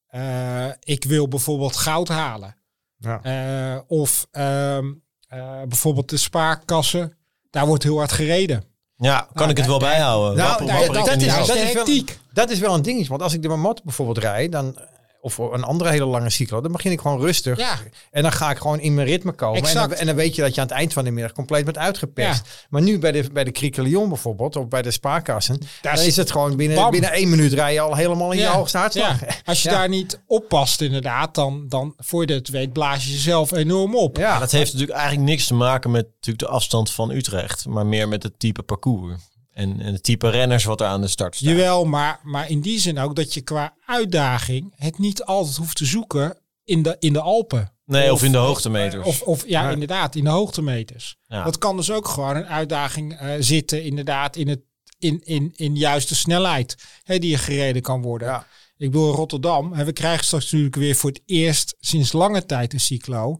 [0.06, 2.56] eh, ik wil bijvoorbeeld goud halen.
[2.96, 3.22] Ja.
[3.22, 4.92] Eh, of ehm,
[5.30, 7.12] eh, bijvoorbeeld de spaarkassen.
[7.50, 8.64] Daar wordt heel hard gereden.
[8.96, 10.36] Ja, kan ik het wel Nou, bijhouden?
[10.36, 12.04] nou, Wapper- nou, wapper ik dat niet is- dat is wel-.
[12.32, 13.08] Dat is wel een dingetje.
[13.08, 14.76] Want als ik de Mamot bijvoorbeeld rijd, dan,
[15.20, 17.59] of een andere hele lange cyclo, dan begin ik gewoon rustig.
[17.59, 17.78] Ja.
[18.11, 19.56] En dan ga ik gewoon in mijn ritme komen.
[19.56, 20.00] En dan, Exact.
[20.00, 22.66] en dan weet je dat je aan het eind van de middag compleet bent uitgeperst.
[22.68, 26.16] Maar nu bij de, bij de Criquelion bijvoorbeeld, of bij de spaarkassen, Daar dan is
[26.16, 26.90] het gewoon binnen, Bam.
[26.90, 29.20] binnen één minuut rij je al helemaal in je hoogste hartslag.
[29.20, 29.26] Ja.
[29.44, 29.74] Als je Ja.
[29.76, 34.16] daar niet oppast inderdaad, dan, dan voor je het weet blaas je jezelf enorm op.
[34.16, 37.87] Ja, dat heeft natuurlijk eigenlijk niks te maken met natuurlijk de afstand van Utrecht, maar
[37.87, 39.14] meer met het type parcours.
[39.60, 41.48] En, en het type renners wat er aan de start staat.
[41.48, 45.76] Jawel, maar, maar in die zin ook dat je qua uitdaging het niet altijd hoeft
[45.76, 47.72] te zoeken in de, in de Alpen.
[47.84, 49.06] Nee, of, in de hoogtemeters.
[49.06, 49.70] Of, of ja, Ja.
[49.70, 51.16] inderdaad, in de hoogtemeters.
[51.26, 51.44] Ja.
[51.44, 54.60] Dat kan dus ook gewoon een uitdaging eh, zitten, inderdaad, in, het,
[54.98, 58.28] in, in, in juiste snelheid hè, die je gereden kan worden.
[58.28, 58.46] Ja.
[58.76, 62.72] Ik bedoel, Rotterdam, en we krijgen straks natuurlijk weer voor het eerst sinds lange tijd
[62.72, 63.36] een cyclo.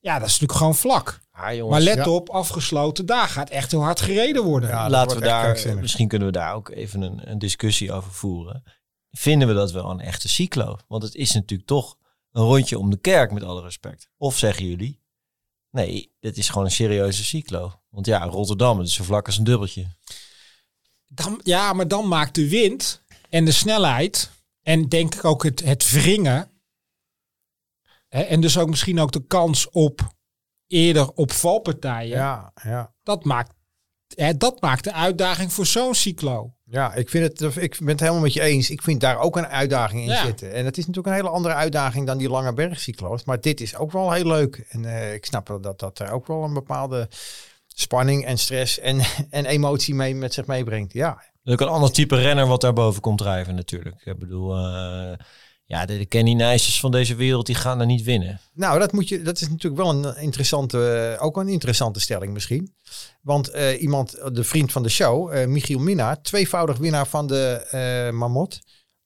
[0.00, 1.20] Ja, dat is natuurlijk gewoon vlak.
[1.36, 2.10] Ah, jongens, Maar let ja.
[2.10, 4.68] op, afgesloten, daar gaat echt heel hard gereden worden.
[4.68, 8.62] Ja, laten we daar, misschien kunnen we daar ook even een, een discussie over voeren.
[9.10, 10.78] Vinden we dat wel een echte cyclo?
[10.88, 11.96] Want het is natuurlijk toch
[12.32, 14.08] een rondje om de kerk, met alle respect.
[14.16, 15.00] Of zeggen jullie,
[15.70, 17.80] nee, dit is gewoon een serieuze cyclo.
[17.90, 19.86] Want ja, Rotterdam, het is zo vlak als een dubbeltje.
[21.06, 24.30] Dan, ja, maar dan maakt de wind en de snelheid
[24.62, 26.50] en denk ik ook het, het wringen.
[28.08, 30.14] Hè, en dus ook misschien ook de kans op
[30.66, 32.16] eerder op valpartijen.
[32.16, 32.92] ja, ja.
[33.02, 33.52] Dat, maakt,
[34.14, 36.54] hè, dat maakt de uitdaging voor zo'n cyclo.
[36.64, 38.70] Ja, ik, vind het, ik ben het helemaal met je eens.
[38.70, 40.24] Ik vind daar ook een uitdaging in Ja.
[40.24, 40.52] zitten.
[40.52, 43.24] En het is natuurlijk een hele andere uitdaging dan die lange bergcyclo's.
[43.24, 44.66] Maar dit is ook wel heel leuk.
[44.68, 47.08] En eh, ik snap wel dat dat er ook wel een bepaalde
[47.66, 49.00] spanning en stress en,
[49.30, 50.92] en emotie mee met zich meebrengt.
[50.92, 54.00] Ja, Er is ook een ander type renner wat daarboven komt drijven natuurlijk.
[54.04, 55.12] Ik bedoel, eh,
[55.66, 58.40] ja, de, de Kenny Nijsjes van deze wereld, die gaan er niet winnen.
[58.54, 62.32] nou dat, moet je, dat is natuurlijk wel een interessante, eh, ook een interessante stelling
[62.32, 62.74] misschien.
[63.22, 67.66] Want eh, iemand, de vriend van de show, eh, Michiel Minnaar, tweevoudig winnaar van de
[67.70, 68.58] eh Mamot.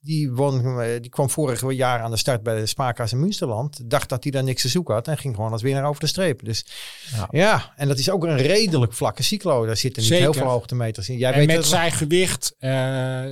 [0.03, 3.91] Die, won, eh, die kwam vorig jaar aan de start bij de Spaarkaas in Münsterland.
[3.91, 6.07] Dacht dat hij daar niks te zoeken had en ging gewoon als winnaar over de
[6.07, 6.45] streep.
[6.45, 6.67] Dus
[7.13, 7.29] Ja.
[7.31, 9.67] ja, en dat is ook een redelijk vlakke cyclo.
[9.67, 10.25] Daar zitten niet Zeker.
[10.25, 11.19] heel veel hoogtemeters in.
[11.19, 12.71] Jij en weet met zijn gewicht, eh,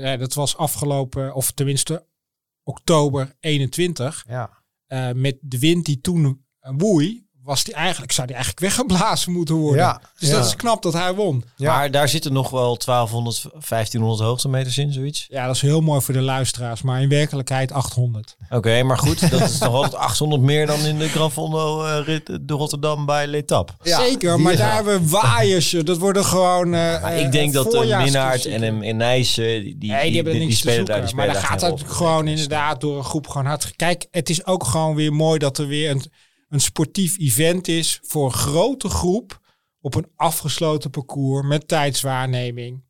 [0.00, 2.04] ja, dat was afgelopen, of tenminste
[2.68, 4.24] oktober 21.
[4.28, 9.32] Ja, eh, met de wind die toen woei, was die eigenlijk, zou die eigenlijk weggeblazen
[9.32, 9.82] moeten worden.
[9.82, 10.34] Ja, dus ja.
[10.36, 11.44] dat is knap dat hij won.
[11.56, 11.76] Ja.
[11.76, 15.26] Maar daar zitten nog wel 1200, 1500 hoogtemeters in, zoiets.
[15.30, 18.36] Ja, dat is heel mooi voor de luisteraars, maar in werkelijkheid 800.
[18.50, 22.04] Oké, maar goed, dat is nog altijd 800 meer dan in de Gran Fondo eh,
[22.06, 23.74] rit de Rotterdam bij Letap.
[23.82, 25.70] Ja, Zeker, die maar is daar hebben we waaiers.
[25.70, 26.74] Dat worden gewoon.
[26.74, 27.96] eh, eh, ik denk dat de.
[28.02, 30.94] Minnaert en, hem- en Nijssen, die, die, Nee, die, hebben niks te spelen zoeken.
[30.94, 33.72] daar, die maar spelen dan daar gaat het gewoon inderdaad door een groep gewoon hard.
[33.76, 36.02] Kijk, het is ook gewoon weer mooi dat er weer een,
[36.48, 39.40] een sportief event is voor een grote groep
[39.80, 42.86] op een afgesloten parcours met tijdswaarneming.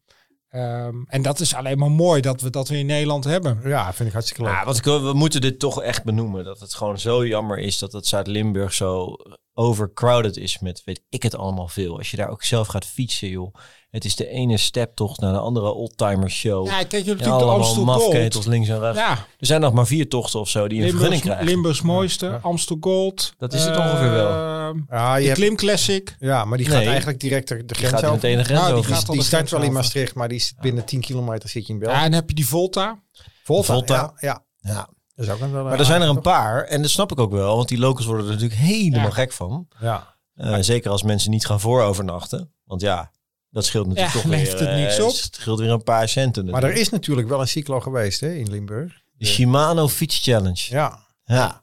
[0.48, 3.60] Ehm, en dat is alleen maar mooi dat we dat weer in Nederland hebben.
[3.64, 4.52] ja, vind ik hartstikke leuk.
[4.52, 6.44] Ja, wat ik, we moeten dit toch echt benoemen.
[6.44, 9.16] Dat het gewoon zo jammer is dat het Zuid-Limburg zo
[9.58, 11.96] overcrowded is met weet ik het allemaal veel.
[11.98, 13.54] Als je daar ook zelf gaat fietsen, joh.
[13.90, 16.66] Het is de ene steptocht naar de andere oldtimer show.
[16.66, 18.46] Ja, kijk, je hebt Ja, natuurlijk de allemaal Amstel mafketels Gold.
[18.46, 18.98] links en rechts.
[18.98, 21.44] Ja, Er zijn nog maar vier tochten of zo die een vergunning krijgen.
[21.44, 23.32] Limburgs mooiste, Amstel Gold.
[23.38, 24.28] Dat is het ongeveer wel.
[24.30, 26.16] Ehm, ja, je de hebt, Klim Classic.
[26.18, 26.86] ja, maar die gaat Nee.
[26.88, 28.14] eigenlijk direct de, de Die grens gaat over.
[28.14, 28.94] meteen de grens Nou, die over.
[28.94, 29.72] gaat Die start grens wel in.
[29.72, 31.94] Maastricht, maar die is binnen 10 kilometer zit je in België.
[31.96, 33.02] Ja, en dan heb je die Volta.
[33.44, 33.94] Volta, Volta.
[33.94, 34.88] Ja, ja, Ja.
[35.26, 35.64] Dat is ook een wel.
[35.64, 38.06] Maar er zijn er een paar, en dat snap ik ook wel, want die locals
[38.06, 39.10] worden er natuurlijk helemaal Ja.
[39.10, 39.68] gek van.
[39.80, 40.16] Ja.
[40.34, 42.52] Eh, zeker als mensen niet gaan voorovernachten.
[42.64, 43.10] Want ja,
[43.50, 45.10] dat scheelt natuurlijk Ja, toch weer, het niks eh, op.
[45.12, 46.44] scheelt weer een paar centen.
[46.44, 46.86] Maar er natuurlijk.
[46.86, 49.02] is natuurlijk wel een cyclo geweest hè, in Limburg.
[49.12, 50.66] De Shimano Fiets Challenge.
[50.68, 50.98] Ja.
[51.24, 51.62] Ja, Ja.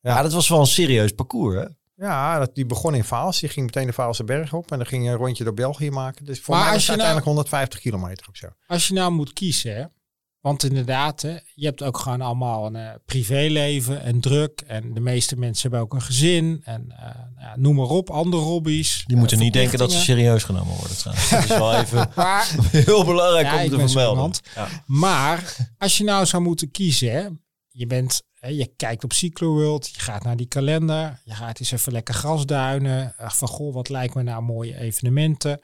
[0.00, 0.22] Ja.
[0.22, 1.66] dat was wel een serieus parcours, hè?
[2.06, 3.40] ja dat, die begon in Vaals.
[3.40, 4.70] Die ging meteen de Vaalse berg op.
[4.72, 6.24] En dan ging je een rondje door België maken.
[6.24, 8.46] Dus voor Maar mij was als het je nou- uiteindelijk 150 kilometer of zo.
[8.66, 9.84] Als je nou moet kiezen, hè,
[10.42, 14.60] Want inderdaad, hè, je hebt ook gewoon allemaal een eh, privéleven en druk.
[14.66, 16.60] En de meeste mensen hebben ook een gezin.
[16.64, 19.04] En eh, nou ja, noem maar op, andere hobby's.
[19.06, 20.96] Die moeten eh, niet denken dat ze serieus genomen worden.
[20.96, 21.30] trouwens.
[21.30, 24.32] Dat is wel even Maar, heel belangrijk Ja, om te vermelden.
[24.54, 24.68] Ja.
[24.86, 27.28] maar als je nou zou moeten kiezen, hè,
[27.68, 31.72] je bent, hè, je kijkt op Cycloworld, je gaat naar die kalender, je gaat eens
[31.72, 33.14] even lekker grasduinen.
[33.18, 35.60] Van goh, wat lijkt me nou mooie evenementen.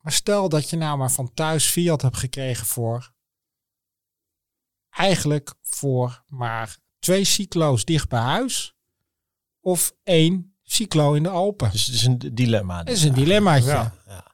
[0.00, 3.16] Maar stel dat je nou maar van thuis Fiat hebt gekregen voor
[4.98, 8.74] eigenlijk voor maar twee cyclo's dicht bij huis
[9.60, 11.70] of één cyclo in de Alpen.
[11.70, 12.82] Dus het is een dilemma.
[12.82, 13.68] Dat is een dilemmaatje.
[13.70, 13.94] Ja.
[14.06, 14.24] Ja,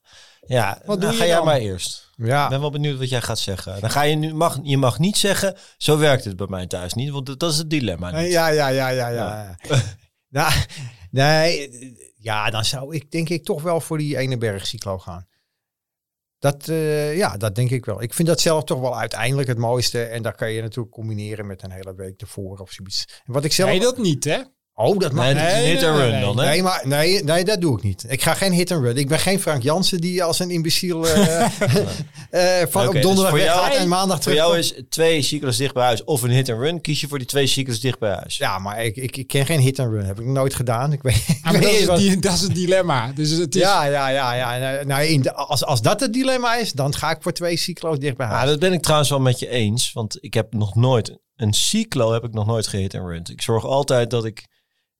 [0.46, 2.10] ja Wat dan doe ga je jij maar eerst.
[2.16, 2.44] Ja.
[2.44, 3.80] Ik ben wel benieuwd wat jij gaat zeggen.
[3.80, 5.56] Dan ga je nu mag je mag niet zeggen.
[5.76, 8.10] Zo werkt het bij mij thuis niet, want dat- dat is het dilemma.
[8.10, 8.30] Niet.
[8.30, 9.56] Ja, ja, ja, ja, ja.
[10.28, 10.52] nou,
[11.10, 11.70] nee,
[12.16, 15.26] ja, dan zou ik denk ik toch wel voor die ene bergcyclo gaan.
[16.44, 18.02] Dat, eh, ja, dat denk ik wel.
[18.02, 20.02] Ik vind dat zelf toch wel uiteindelijk het mooiste.
[20.02, 23.22] En dat kan je natuurlijk combineren met een hele week ervoor of zoiets.
[23.24, 23.70] En wat ik zelf...
[23.70, 24.42] Nee, dat niet hè.
[24.76, 25.42] Oh, dat mag Nee, niet.
[25.42, 26.44] dat is een Nee, hit nee, and run dan, hè?
[26.50, 28.04] Nee, maar nee, nee, dat doe ik niet.
[28.08, 28.96] Ik ga geen hit and run.
[28.96, 31.40] Ik ben geen Frank Jansen die als een imbeciel eh,
[32.30, 34.38] eh, van op dus donderdag voor jou- weggaat en maandag Voor terug.
[34.38, 36.80] jou is twee cyclus dicht bij huis of een hit and run.
[36.80, 38.36] Kies je voor die twee cyclus dicht bij huis.
[38.36, 40.04] Ja, maar ik, ik, ik ken geen hit and run.
[40.04, 40.92] Heb ik nooit gedaan.
[40.92, 43.12] Ik weet, Ja, weet dat, is, wat- die, dat is het dilemma.
[43.14, 44.82] Dus het is, Ja, ja, ja, ja.
[44.84, 47.98] Nou, in de- als, als dat het dilemma is, dan ga ik voor twee cyclo's
[47.98, 48.48] dicht bij Ja, huis.
[48.50, 49.92] dat ben ik trouwens wel met je eens.
[49.92, 53.22] Want ik heb nog nooit, een cyclo heb ik nog nooit gehit en run.
[53.30, 54.52] Ik zorg altijd dat ik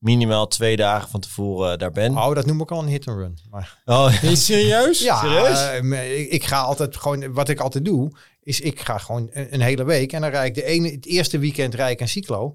[0.04, 2.16] minimaal twee dagen van tevoren eh, daar ben.
[2.16, 3.38] Oh, dat noem ik al een hit and run.
[3.50, 5.00] Maar, Oh, serieus?
[5.00, 5.68] ja, Serieus?
[5.92, 8.10] eh, ik, ga altijd gewoon, wat ik altijd doe,
[8.42, 11.06] is ik ga gewoon een, een hele week en dan rijd ik de ene, het
[11.06, 12.54] eerste weekend rijd ik een cyclo.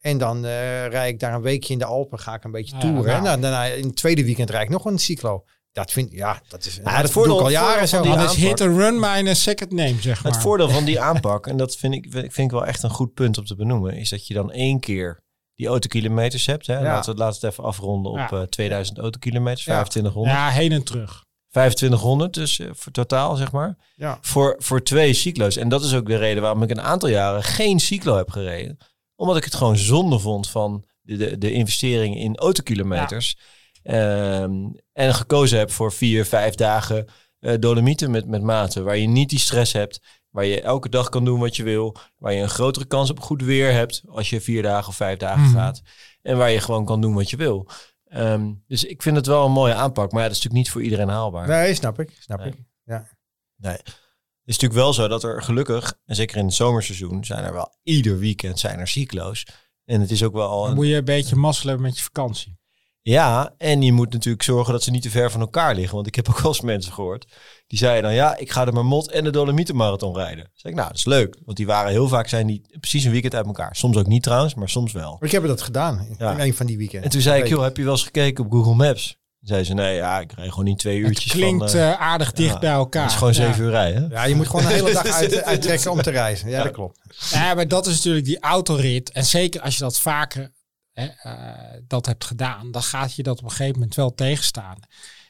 [0.00, 2.74] En dan eh rijd ik daar een weekje in de Alpen, ga ik een beetje
[2.74, 3.04] Ja, toeren.
[3.04, 3.16] nou.
[3.16, 5.44] En dan, daarna in het tweede weekend rijd ik nog een cyclo.
[5.72, 6.74] Dat vind ja, dat is.
[6.76, 8.02] Ja, dat het voordeel- doe ik al jaren zo.
[8.02, 10.32] Dat is hit and run mijn second name, zeg maar.
[10.32, 13.14] Het voordeel van die aanpak, en dat vind ik, vind ik wel echt een goed
[13.14, 15.24] punt om te benoemen, is dat je dan één keer
[15.56, 16.66] die autokilometers hebt.
[16.66, 16.74] Hè?
[16.74, 16.82] Ja.
[16.82, 18.30] Laten, we, laten we het even afronden op Ja.
[18.30, 19.72] eh, 2000 autokilometers, Ja.
[19.72, 20.36] 2500.
[20.36, 21.24] Ja, heen en terug.
[21.50, 23.76] 2500 dus eh, voor totaal, zeg maar.
[23.94, 24.18] Ja.
[24.20, 25.56] Voor, voor twee cyclo's.
[25.56, 28.78] En dat is ook de reden waarom ik een aantal jaren geen cyclo heb gereden.
[29.14, 33.36] Omdat ik het gewoon zonde vond van de, de, de investering in autokilometers.
[33.82, 34.52] Ehm,
[34.92, 37.06] en gekozen heb voor vier, vijf dagen
[37.40, 38.84] eh dolomieten met, met maten.
[38.84, 40.00] Waar je niet die stress hebt.
[40.36, 41.96] Waar je elke dag kan doen wat je wil.
[42.18, 44.02] Waar je een grotere kans op goed weer hebt.
[44.08, 45.52] Als je vier dagen of vijf dagen Mhm.
[45.52, 45.82] gaat.
[46.22, 47.68] En waar je gewoon kan doen wat je wil.
[48.08, 50.12] Ehm, dus ik vind het wel een mooie aanpak.
[50.12, 51.48] Maar ja, dat is natuurlijk niet voor iedereen haalbaar.
[51.48, 52.16] Nee, snap ik.
[52.20, 52.48] Snap Nee.
[52.48, 52.54] ik.
[52.84, 53.08] Ja.
[53.56, 53.72] Nee.
[53.72, 57.52] Het is natuurlijk wel zo dat er gelukkig, en zeker in het zomerseizoen, zijn er
[57.52, 59.46] wel ieder weekend zijn er cyclo's.
[59.84, 62.02] En het is ook wel Dan een- moet je een beetje mazzel hebben met je
[62.02, 62.58] vakantie.
[63.02, 65.94] Ja, en je moet natuurlijk zorgen dat ze niet te ver van elkaar liggen.
[65.94, 67.32] Want ik heb ook wel eens mensen gehoord.
[67.66, 70.50] Die zeiden dan, ja, ik ga de Marmot en de Dolomietenmarathon rijden.
[70.54, 71.36] Zeg ik, nou, dat is leuk.
[71.44, 73.76] Want die waren heel vaak zijn die precies een weekend uit elkaar.
[73.76, 75.16] Soms ook niet trouwens, maar soms wel.
[75.20, 76.32] Ik heb dat gedaan in, Ja.
[76.32, 77.04] in een van die weekenden.
[77.04, 79.18] En toen zei ik, joh, heb je wel eens gekeken op Google Maps?
[79.40, 81.80] Zei ze, nee, ja, ik rijd gewoon in twee Het uurtjes klinkt van...
[81.80, 83.02] eh, eh, aardig dicht ja, bij elkaar.
[83.02, 83.38] Het is gewoon Ja.
[83.46, 84.08] zeven uur rijden.
[84.10, 86.48] Ja, je moet gewoon een hele dag uit, uittrekken om te reizen.
[86.48, 86.62] Ja, Ja.
[86.62, 86.98] dat klopt.
[87.30, 89.10] Ja, maar dat is natuurlijk die autorit.
[89.12, 90.52] En zeker als je dat vaker
[90.92, 94.78] hè, eh, dat hebt gedaan, dan gaat je dat op een gegeven moment wel tegenstaan.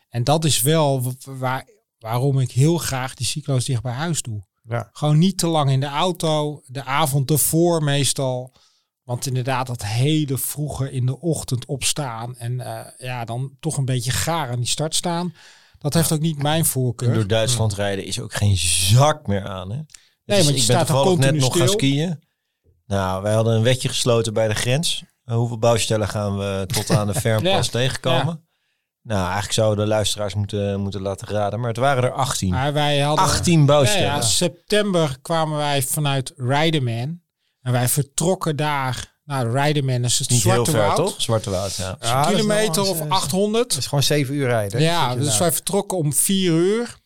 [0.09, 1.65] En dat is wel waar,
[1.99, 4.45] waarom ik heel graag die cyclo's dicht bij huis doe.
[4.69, 4.89] Ja.
[4.93, 8.53] Gewoon niet te lang in de auto, de avond ervoor meestal.
[9.03, 13.85] Want inderdaad, dat hele vroege in de ochtend opstaan en eh, ja, dan toch een
[13.85, 15.35] beetje gaar aan die start staan.
[15.79, 17.15] Dat heeft ook niet mijn En voorkeur.
[17.15, 19.71] door Duitsland rijden is ook geen zak meer aan.
[19.71, 19.77] Hè?
[19.77, 19.85] Nee,
[20.25, 21.79] Dus want je ik ben toevallig net nog gaan stil.
[21.79, 22.23] skiën.
[22.87, 25.05] Nou, wij hadden een wetje gesloten bij de grens.
[25.25, 27.73] Uh, hoeveel bouwstellen gaan we tot aan de Fernpas Ja.
[27.73, 28.46] tegenkomen?
[29.07, 31.59] Nou, eigenlijk zouden de luisteraars moeten, moeten laten raden.
[31.61, 32.51] Maar het waren er 18.
[32.51, 34.07] Maar wij hadden 18 Ja, bouwstellen.
[34.07, 37.21] ja, september kwamen wij vanuit Rijdeman.
[37.61, 39.15] En wij vertrokken daar.
[39.25, 40.97] Nou, Rijdeman is het Niet heel Zwarte ver, Woud.
[40.97, 41.15] toch?
[41.23, 41.97] Zwarte Woud, ja.
[42.01, 43.69] Nog kilometer of eens, eh, 800.
[43.69, 44.81] Dat is gewoon zeven uur rijden.
[44.81, 46.97] ja, dus wij vertrokken om vier uur.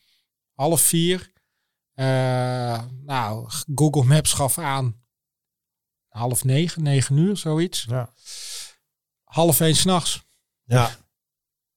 [0.53, 1.31] Half vier.
[1.93, 4.95] Eh, nou, Google Maps gaf aan.
[6.07, 7.85] Half negen, negen uur, zoiets.
[7.89, 8.09] Ja.
[9.23, 10.21] Half één s'nachts.
[10.63, 10.91] Ja.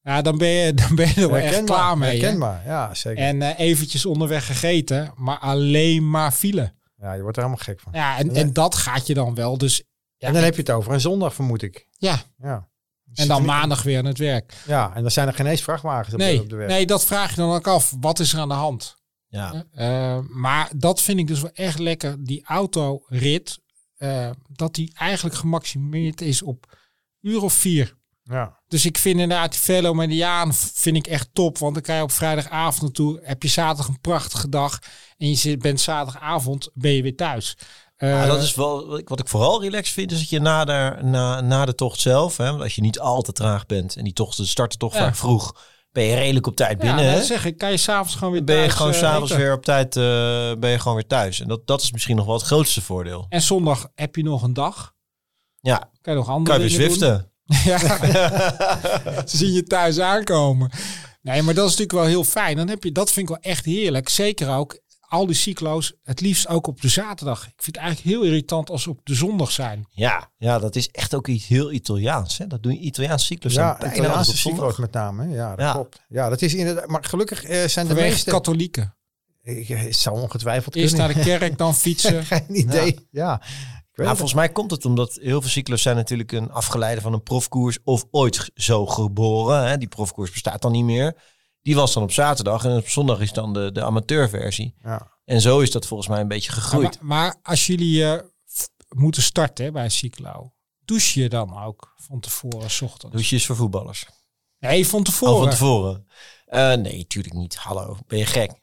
[0.04, 2.10] Ja, dan ben je, dan ben je er wel echt Herkenbaar, klaar mee.
[2.10, 2.18] hè?
[2.20, 3.24] Herkenbaar, ja, zeker.
[3.24, 6.74] En eh, eventjes onderweg gegeten, maar alleen maar file.
[6.96, 7.92] ja, je wordt er helemaal gek van.
[7.94, 9.58] Ja, en, en dat gaat je dan wel.
[9.58, 9.82] Dus
[10.16, 11.88] ja, en dan heb je het over een zondag, vermoed ik.
[11.98, 12.22] ja.
[12.38, 12.68] Ja.
[13.14, 14.54] en dan maandag weer aan het werk.
[14.66, 16.68] Ja, en dan zijn er geen eens vrachtwagens op, de, Nee, op de weg.
[16.68, 17.94] nee, dat vraag je dan ook af.
[18.00, 18.96] Wat is er aan de hand?
[19.28, 19.64] ja.
[19.72, 22.24] Eh, maar dat vind ik dus wel echt lekker.
[22.24, 23.58] Die autorit,
[23.96, 26.78] eh dat die eigenlijk gemaximeerd is op
[27.20, 27.96] uur of vier.
[28.30, 28.58] Ja.
[28.68, 31.58] Dus ik vind inderdaad die Velomediaan vind ik echt top.
[31.58, 33.20] Want dan kan je op vrijdagavond naartoe.
[33.22, 34.78] Heb je zaterdag een prachtige dag.
[35.16, 37.56] En je zit, bent zaterdagavond ben je weer thuis.
[37.96, 40.40] Ja, Eh, dat is wel wat ik, wat ik vooral relaxed vind, is dat je
[40.40, 43.96] na de, na, na de tocht zelf, hè, als je niet al te traag bent
[43.96, 44.98] en die tocht starten toch Ja.
[44.98, 45.56] vaak vroeg,
[45.92, 47.10] ben je redelijk op tijd ja, binnen.
[47.10, 47.16] hè?
[47.16, 47.58] dat zeg ik.
[47.58, 50.02] Kan je s'avonds gewoon weer ben je thuis, gewoon eh, s'avonds weer op tijd eh,
[50.58, 51.40] ben je gewoon weer thuis.
[51.40, 53.26] En dat, dat is misschien nog wel het grootste voordeel.
[53.28, 54.94] En zondag heb je nog een dag.
[55.60, 57.32] Ja, Kan je nog andere kan je weer zwiften.
[57.64, 57.78] Ja,
[59.26, 60.70] ze zien je thuis aankomen.
[61.22, 62.56] Nee, maar dat is natuurlijk wel heel fijn.
[62.56, 64.08] Dan heb je, dat vind ik wel echt heerlijk.
[64.08, 67.38] Zeker ook al die cyclo's, het liefst ook op de zaterdag.
[67.46, 69.86] Ik vind het eigenlijk heel irritant als ze op de zondag zijn.
[69.90, 72.38] Ja, ja, dat is echt ook iets heel Italiaans.
[72.38, 72.46] Hè?
[72.46, 73.52] Dat doen Italiaanse cyclus.
[73.54, 75.24] zijn Ja, Italiaanse cyclo's met name.
[75.26, 75.34] hè.
[75.34, 75.72] Ja, dat Ja.
[75.72, 76.00] klopt.
[76.08, 76.86] Ja, dat is inderdaad.
[76.86, 78.30] Maar gelukkig eh, zijn de meeste.
[78.30, 78.96] katholieken.
[79.42, 82.24] Ik, het zou ongetwijfeld Eerst naar de kerk, dan fietsen.
[82.34, 83.06] Geen idee.
[83.10, 83.42] Ja.
[83.94, 87.22] Nou, volgens mij komt het omdat heel veel cyclus zijn natuurlijk een afgeleide van een
[87.22, 89.68] profkoers of ooit zo geboren.
[89.68, 89.78] Hè?
[89.78, 91.16] Die profkoers bestaat dan niet meer.
[91.62, 94.74] Die was dan op zaterdag en op zondag is dan de, de amateurversie.
[94.82, 95.12] Ja.
[95.24, 97.00] En zo is dat volgens mij een beetje gegroeid.
[97.00, 98.20] Maar, maar als jullie eh,
[98.88, 100.52] moeten starten hè, bij een cyclo,
[100.84, 103.16] douche je dan ook van tevoren, s ochtends?
[103.16, 104.06] Douches voor voetballers.
[104.58, 105.34] Nee, van tevoren.
[105.34, 106.06] Al van tevoren.
[106.44, 107.56] Eh, nee, tuurlijk niet.
[107.56, 108.62] Hallo, ben je gek?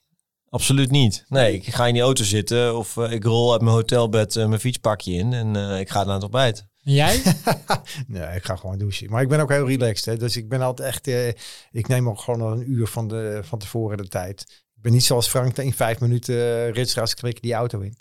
[0.54, 1.26] Absoluut niet.
[1.28, 4.48] Nee, ik ga in die auto zitten of eh, ik rol uit mijn hotelbed eh,
[4.48, 6.68] mijn fietspakje in en eh, ik ga naar het ontbijt.
[6.84, 7.22] En jij?
[8.08, 9.10] Nee, ik ga gewoon douchen.
[9.10, 10.06] Maar ik ben ook heel relaxed.
[10.06, 10.18] Hè.
[10.18, 11.08] Dus ik ben altijd echt.
[11.08, 11.28] eh,
[11.72, 14.42] ik neem ook gewoon al een uur van, de, van tevoren de tijd.
[14.76, 17.98] Ik ben niet zoals Frank in vijf minuten uh, ritsraas klik die auto in.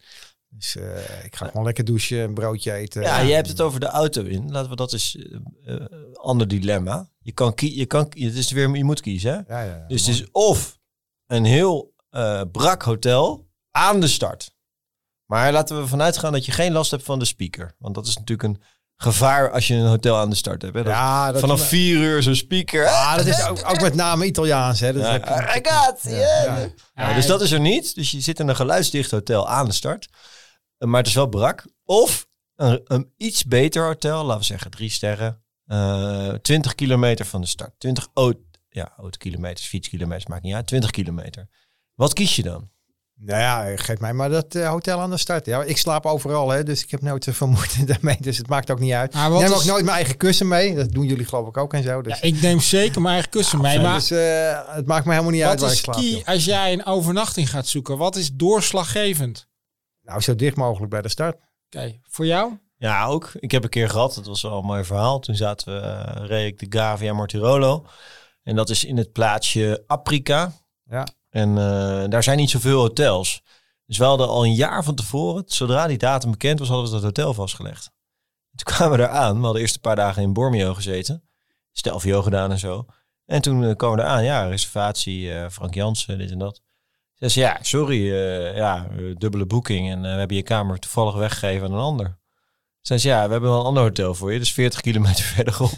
[0.48, 3.02] Dus eh, ik ga gewoon lekker douchen, een broodje eten.
[3.02, 4.50] Ja, je hebt het over de auto in.
[4.50, 5.26] Laten we dat is
[5.64, 7.10] een ander dilemma.
[7.20, 9.32] Je kan kiezen, je kan, het is weer, je moet kiezen.
[9.32, 9.54] Hè?
[9.54, 10.78] Ja, ja, dus het is of
[11.26, 14.58] een heel uh, brak hotel aan de start.
[15.26, 17.74] Maar laten we vanuit gaan dat je geen last hebt van de speaker.
[17.78, 18.62] Want dat is natuurlijk een
[18.96, 20.74] gevaar als je een hotel aan de start hebt.
[20.74, 20.82] Hè?
[20.82, 22.82] Dat ja, dat vanaf vier uur zo'n speaker.
[22.82, 24.80] Ja, dat is ook, ook met name Italiaans.
[24.80, 24.92] Hè?
[24.92, 26.44] Dat ja, heb je, I got, yeah.
[26.44, 26.68] ja.
[26.94, 27.94] Ja, dus dat is er niet.
[27.94, 30.08] Dus je zit in een geluidsdicht hotel aan de start.
[30.78, 31.64] Maar het is wel brak.
[31.84, 35.42] Of een, een iets beter hotel, laten we zeggen drie sterren.
[35.66, 37.72] Uh, 20 kilometer van de start.
[37.78, 40.66] 20 auto, ja, autokilometers, fietskilometers, maakt niet uit.
[40.66, 41.48] 20 kilometer.
[42.00, 42.70] Wat kies je dan?
[43.14, 45.46] Nou ja, geef mij maar dat uh, hotel aan de start.
[45.46, 48.16] Ja, ik slaap overal, hè, dus ik heb nooit te vermoeden daarmee.
[48.20, 49.14] Dus het maakt ook niet uit.
[49.14, 49.52] Ik neem is...
[49.52, 50.74] ook nooit mijn eigen kussen mee.
[50.74, 52.02] Dat doen jullie geloof ik ook en zo.
[52.02, 52.20] Dus.
[52.20, 53.80] Ja, ik neem zeker mijn eigen kussen ja, mee.
[53.80, 55.96] Maar dus, uh, het maakt me helemaal niet uit waar ik slaap.
[55.96, 59.48] Key, als jij een overnachting gaat zoeken, wat is doorslaggevend?
[60.02, 61.34] Nou, zo dicht mogelijk bij de start.
[61.34, 62.00] Oké, okay.
[62.02, 62.58] voor jou?
[62.76, 63.30] Ja, ook.
[63.34, 65.18] Ik heb een keer gehad, dat was wel een mooi verhaal.
[65.18, 67.86] Toen zaten we, uh, reed ik de Gavia Martirolo.
[68.42, 70.52] En dat is in het plaatsje Aprica.
[70.84, 71.06] Ja.
[71.30, 73.42] En uh, daar zijn niet zoveel hotels.
[73.86, 76.92] Dus we hadden al een jaar van tevoren, zodra die datum bekend was, hadden we
[76.92, 77.90] dat hotel vastgelegd.
[78.54, 79.38] Toen kwamen we daar aan.
[79.38, 81.22] We hadden eerst een paar dagen in Bormio gezeten.
[81.72, 82.86] Stelvio gedaan en zo.
[83.26, 84.24] En toen uh, kwamen we eraan.
[84.24, 86.62] Ja, reservatie, uh, Frank Jansen, dit en dat.
[87.14, 88.14] Ze ja, sorry,
[88.56, 89.90] ja, dubbele boeking.
[89.90, 92.18] En we hebben je kamer toevallig weggegeven aan een ander.
[92.80, 94.38] Ze ja, we hebben wel een ander hotel voor je.
[94.38, 95.76] Dus 40 kilometer verderop.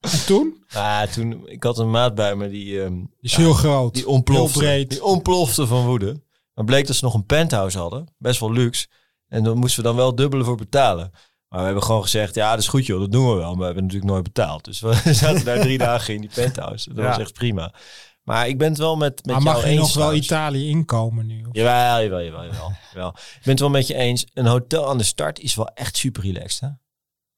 [0.00, 0.64] En toen?
[0.68, 2.80] Ja, toen, ik had een maat bij me die...
[2.80, 3.94] Um, die is ja, heel groot.
[3.94, 4.58] Die ontplofte.
[4.58, 4.90] Heel breed.
[4.90, 6.22] Die ontplofte van woede.
[6.54, 8.14] Maar bleek dat ze nog een penthouse hadden.
[8.18, 8.86] Best wel luxe.
[9.28, 11.10] En dan moesten we dan wel dubbele voor betalen.
[11.48, 13.48] Maar we hebben gewoon gezegd, ja, dat is goed joh, dat doen we wel.
[13.48, 14.64] Maar we hebben natuurlijk nooit betaald.
[14.64, 16.94] Dus we zaten daar drie dagen in die penthouse.
[16.94, 17.10] Dat ja.
[17.10, 17.74] was echt prima.
[18.22, 20.14] Maar ik ben het wel met, met maar jou mag je eens, nog wel.
[20.14, 21.44] Italië inkomen nu?
[21.44, 21.48] Of?
[21.52, 23.08] Jawel, jawel, jawel, jawel, jawel.
[23.08, 24.26] Ik ben het wel met je eens.
[24.32, 26.68] Een hotel aan de start is wel echt super relaxed, hè?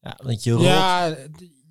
[0.08, 0.64] Ja, want je rolt.
[0.64, 1.16] Ja,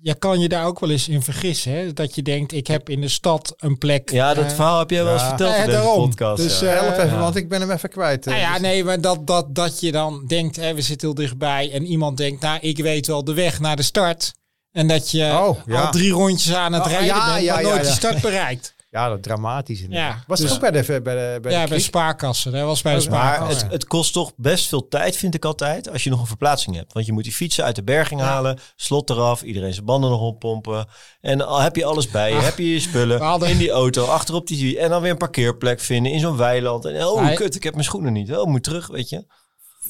[0.02, 1.72] je kan je daar ook wel eens in vergissen.
[1.72, 1.92] Hè?
[1.92, 4.10] Dat je denkt, ik heb in de stad een plek.
[4.10, 5.28] Ja, dat uh, verhaal heb jij wel eens ja.
[5.28, 6.42] verteld Ja, in deze podcast.
[6.42, 6.74] Dus ja.
[6.74, 7.18] uh, help even, Ja.
[7.18, 8.24] want ik ben hem even kwijt.
[8.24, 11.16] Nou ja, Dus- nee, maar dat, dat, dat je dan denkt, hè, we zitten heel
[11.16, 11.70] dichtbij.
[11.72, 14.32] En iemand denkt, nou, ik weet wel de weg naar de start.
[14.72, 15.80] En dat je Oh, ja.
[15.82, 17.88] al drie rondjes aan het Oh, rijden ja, bent, ja, maar ja, nooit ja.
[17.90, 18.74] de start bereikt.
[18.92, 20.14] Ja, dat dramatisch inderdaad.
[20.14, 22.52] Ja, was dus- het ook bij de, bij de, bij ja, de bij spaarkassen.
[22.52, 23.62] Dat was bij de Oh, Maar spaarkassen.
[23.62, 26.76] het, het kost toch best veel tijd, vind ik altijd, als je nog een verplaatsing
[26.76, 26.92] hebt.
[26.92, 30.20] Want je moet die fietsen uit de berging halen, slot eraf, iedereen zijn banden nog
[30.20, 30.86] oppompen.
[31.20, 32.44] En al heb je alles bij je, Ah.
[32.44, 35.16] heb je je spullen We hadden- in die auto, achterop die en dan weer een
[35.16, 36.84] parkeerplek vinden in zo'n weiland.
[36.84, 38.36] En oh, kut, ik heb mijn schoenen niet.
[38.36, 39.24] Oh, moet terug, weet je.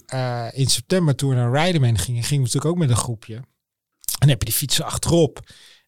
[0.07, 3.35] eh, in september toen we naar Riderman gingen, gingen we natuurlijk ook met een groepje.
[3.35, 3.45] En
[4.19, 5.41] dan heb je die fietsen achterop.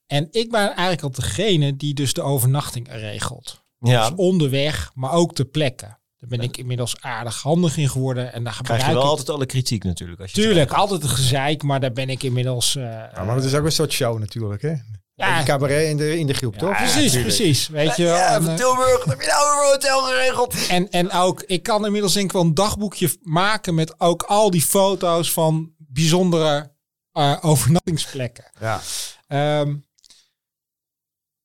[0.07, 3.63] En ik ben eigenlijk al degene die dus de overnachting regelt.
[3.79, 5.99] Ja, Dus onderweg, maar ook de plekken.
[6.17, 8.33] Daar ben ik inmiddels aardig handig in geworden.
[8.33, 9.09] En daar krijg gebruik je wel ik...
[9.09, 10.21] altijd alle kritiek natuurlijk.
[10.21, 12.77] Als je Tuurlijk, altijd een gezeik, maar daar ben ik inmiddels...
[12.77, 14.75] eh, Ja, maar dat is ook een soort show natuurlijk, hè?
[15.15, 15.39] Ja.
[15.39, 16.77] Een cabaret in de, in de groep, toch?
[16.77, 17.69] precies, precies.
[17.69, 18.17] Weet je wel.
[18.17, 20.67] Ja, van eh, Tilburg, heb je nou over een hotel geregeld?
[20.69, 24.51] En, en ook, ik kan inmiddels denk ik wel een dagboekje maken met ook al
[24.51, 26.73] die foto's van bijzondere
[27.13, 28.45] eh, overnachtingsplekken.
[28.61, 28.81] Ja.
[29.27, 29.75] Ehm,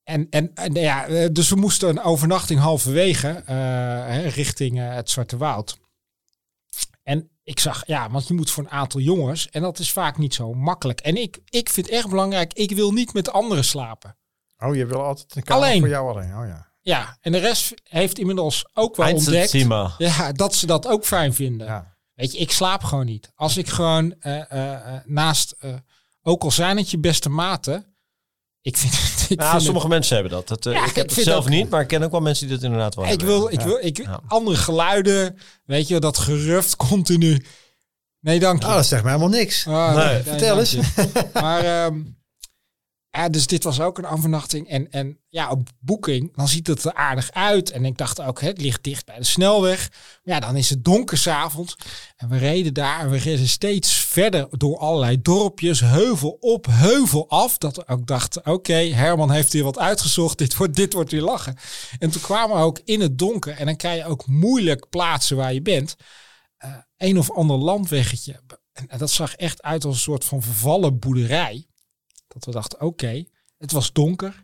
[0.10, 3.56] en, en, en ja, eh, dus we moesten een overnachting halverwege eh,
[4.08, 5.78] hè, richting eh, het Zwarte Woud.
[7.04, 9.50] En ik zag, ja, want je moet voor een aantal jongens.
[9.50, 11.00] En dat is vaak niet zo makkelijk.
[11.00, 14.18] En ik, ik vind echt belangrijk, ik wil niet met anderen slapen.
[14.58, 15.80] Oh, je wil altijd een kamer Alleen.
[15.80, 16.38] voor jou alleen.
[16.38, 16.68] Oh ja.
[16.82, 19.52] Ja, en de rest heeft inmiddels ook wel ontdekt
[19.98, 21.68] ja, dat ze dat ook fijn vinden.
[21.68, 21.98] ja.
[22.14, 23.32] Weet je, ik slaap gewoon niet.
[23.36, 25.74] Als ik gewoon eh, eh, eh, naast, eh,
[26.22, 27.89] ook al zijn het je beste maten,
[28.62, 29.30] ik vind het.
[29.30, 30.48] Ik, Ja, vind sommige mensen hebben dat.
[30.48, 32.20] dat eh, Ja, ik ik heb het zelf dat- niet, maar ik ken ook wel
[32.20, 33.28] mensen die dat inderdaad wel ik hebben.
[33.28, 34.20] wil, ik wil, ik, Ja.
[34.28, 37.46] andere geluiden, weet je, dat geruft continu.
[38.20, 38.68] Nee, dank je.
[38.68, 39.68] Oh, dat zegt mij helemaal niks.
[39.68, 40.24] Ah, Nee.
[40.24, 40.76] Vertel eens.
[41.34, 42.00] maar ehm,
[43.20, 44.68] ja, dus dit was ook een overnachting.
[44.68, 47.72] En, en ja, op boeking, dan ziet het er aardig uit.
[47.72, 49.92] En ik dacht ook, het ligt dicht bij de snelweg.
[50.24, 51.76] Ja, dan is het donker s'avonds.
[52.16, 55.80] En we reden daar en we reden steeds verder door allerlei dorpjes.
[55.80, 57.58] Heuvel op, heuvel af.
[57.58, 60.38] Dat we ook dachten, oké, Herman heeft hier wat uitgezocht.
[60.38, 61.58] Dit wordt, dit wordt weer lachen.
[62.00, 63.54] En toen kwamen we ook in het donker.
[63.54, 65.96] En dan kan je ook moeilijk plaatsen waar je bent.
[66.58, 68.42] Eh, een of ander landweggetje.
[68.88, 71.68] En dat zag echt uit als een soort van vervallen boerderij.
[72.34, 73.26] Dat we dachten, oké,
[73.58, 74.42] het was donker.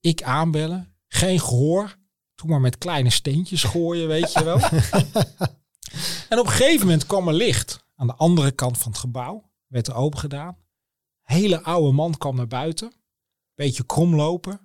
[0.00, 0.94] Ik aanbellen.
[1.08, 1.96] Geen gehoor.
[2.34, 4.60] Toen maar met kleine steentjes gooien, weet je wel.
[6.30, 7.84] en op een gegeven moment kwam er licht.
[7.96, 9.50] Aan de andere kant van het gebouw.
[9.66, 10.56] Werd er open gedaan.
[11.22, 12.92] Hele oude man kwam naar buiten.
[13.54, 14.60] Beetje kromlopen.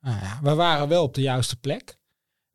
[0.00, 1.98] Nou ja, we waren wel op de juiste plek.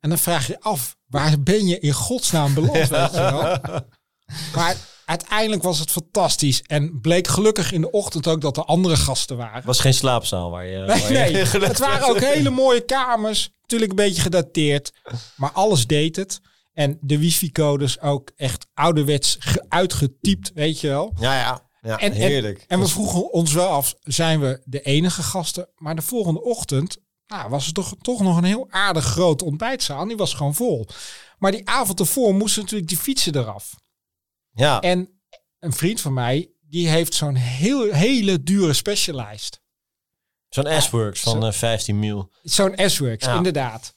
[0.00, 3.58] En dan vraag je af, waar ben je in godsnaam beland, weet je wel?
[4.54, 4.76] Maar
[5.06, 6.62] uiteindelijk was het fantastisch.
[6.62, 9.54] En bleek gelukkig in de ochtend ook dat er andere gasten waren.
[9.54, 10.76] Het was geen slaapzaal waar je...
[10.78, 11.46] Nee, waar je nee.
[11.54, 13.50] gelegd het waren ook hele mooie kamers.
[13.60, 14.92] Natuurlijk een beetje gedateerd.
[15.36, 16.40] Maar alles deed het.
[16.72, 21.14] En de wifi-codes ook echt ouderwets ge- uitgetypt, weet je wel.
[21.20, 21.62] Ja, ja.
[21.82, 22.64] ja En, en, heerlijk.
[22.68, 25.68] en we vroegen ons wel af, zijn we de enige gasten?
[25.76, 26.96] Maar de volgende ochtend
[27.26, 30.00] nou, was het toch, toch nog een heel aardig groot ontbijtzaal.
[30.00, 30.86] En die was gewoon vol.
[31.38, 33.74] Maar die avond ervoor moesten natuurlijk die fietsen eraf.
[34.56, 34.80] Ja.
[34.80, 35.20] En
[35.58, 39.60] een vriend van mij, die heeft zo'n heel, hele dure Specialized.
[40.48, 42.32] Zo'n S-Works van zo- eh, 15 mil.
[42.42, 43.36] Zo'n S-Works, Ja.
[43.36, 43.94] inderdaad.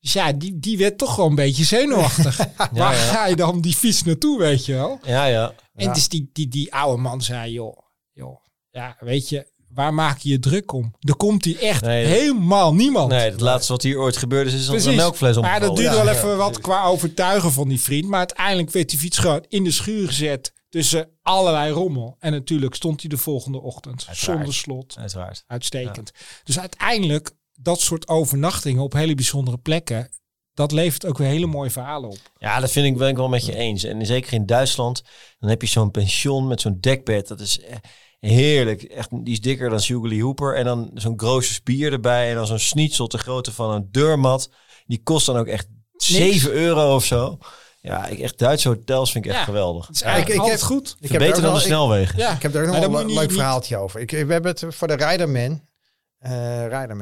[0.00, 2.36] Dus ja, die, die werd toch wel een beetje zenuwachtig.
[2.72, 3.10] Waar ja.
[3.12, 5.00] ga je dan die fiets naartoe, weet je wel?
[5.02, 5.54] Ja, ja.
[5.74, 7.78] En dus die, die, die oude man zei, joh,
[8.12, 10.94] joh, ja, weet je, waar maak je je druk om?
[11.00, 13.08] Er komt hier echt Nee, dat- helemaal niemand.
[13.10, 15.66] Nee, het laatste wat hier ooit gebeurd is, is dat een melkfles Maar omgevallen.
[15.68, 16.18] dat duurde Ja, wel ja.
[16.18, 18.08] even wat qua overtuigen van die vriend.
[18.08, 22.16] Maar uiteindelijk werd die fiets gewoon in de schuur gezet tussen allerlei rommel.
[22.18, 24.38] En natuurlijk stond hij de volgende ochtend Uiteraard.
[24.38, 24.94] zonder slot.
[24.98, 25.44] Uiteraard.
[25.46, 26.10] Uitstekend.
[26.44, 30.10] Dus uiteindelijk, dat soort overnachtingen op hele bijzondere plekken,
[30.54, 32.18] dat levert ook weer hele mooie verhalen op.
[32.38, 33.84] Ja, dat vind ik, ben ik wel met je eens.
[33.84, 35.02] En zeker in Duitsland,
[35.38, 37.28] dan heb je zo'n pension met zo'n dekbed.
[37.28, 37.76] Dat is eh,
[38.20, 38.82] heerlijk.
[38.82, 40.54] Echt, die is dikker dan Sugarly Hooper.
[40.56, 42.28] En dan zo'n grote spier erbij.
[42.28, 44.50] En dan zo'n schnitzel te grootte van een deurmat.
[44.86, 45.66] Die kost dan ook echt
[45.96, 47.38] 7 euro of zo.
[47.80, 49.46] Ja, ik, echt Duitse hotels vind ik echt Ja.
[49.46, 49.86] geweldig.
[49.86, 50.96] Het is eigenlijk ik altijd heb- goed.
[51.00, 52.18] Ik heb Beter dan de wel- ik- snelwegen.
[52.18, 52.32] Ja.
[52.34, 54.00] Ik heb daar nog een leuk niet- verhaaltje over.
[54.00, 55.66] Ik, we hebben het voor de Riderman.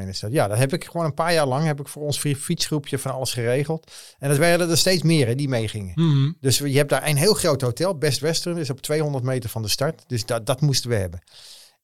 [0.09, 0.33] Is dat.
[0.33, 3.13] Ja, dat heb ik gewoon een paar jaar lang heb ik voor ons fietsgroepje van
[3.13, 3.93] alles geregeld.
[4.19, 5.93] En dat werden er steeds meer hè, die meegingen.
[5.95, 6.33] Mhm.
[6.41, 9.63] Dus je hebt daar een heel groot hotel, Best Western, is op 200 meter van
[9.63, 10.05] de start.
[10.07, 11.21] Dus dat, dat moesten we hebben.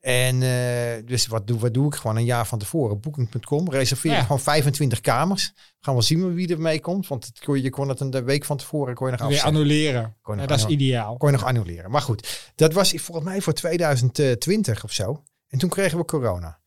[0.00, 1.94] En eh, dus wat doe, wat doe ik?
[1.94, 3.00] Gewoon een jaar van tevoren.
[3.00, 3.70] Booking.com.
[3.70, 4.22] Reserveer Ja.
[4.22, 5.52] gewoon 25 kamers.
[5.80, 7.06] Gaan we zien wie er mee komt.
[7.08, 10.16] Want het kon, je kon het een week van tevoren kon je nog Weer annuleren.
[10.22, 11.16] Kon Ja, dat is ideaal.
[11.16, 11.90] kon je nog annuleren.
[11.90, 15.22] Maar goed, dat was volgens mij voor 2020 of zo.
[15.48, 16.60] En toen kregen we corona.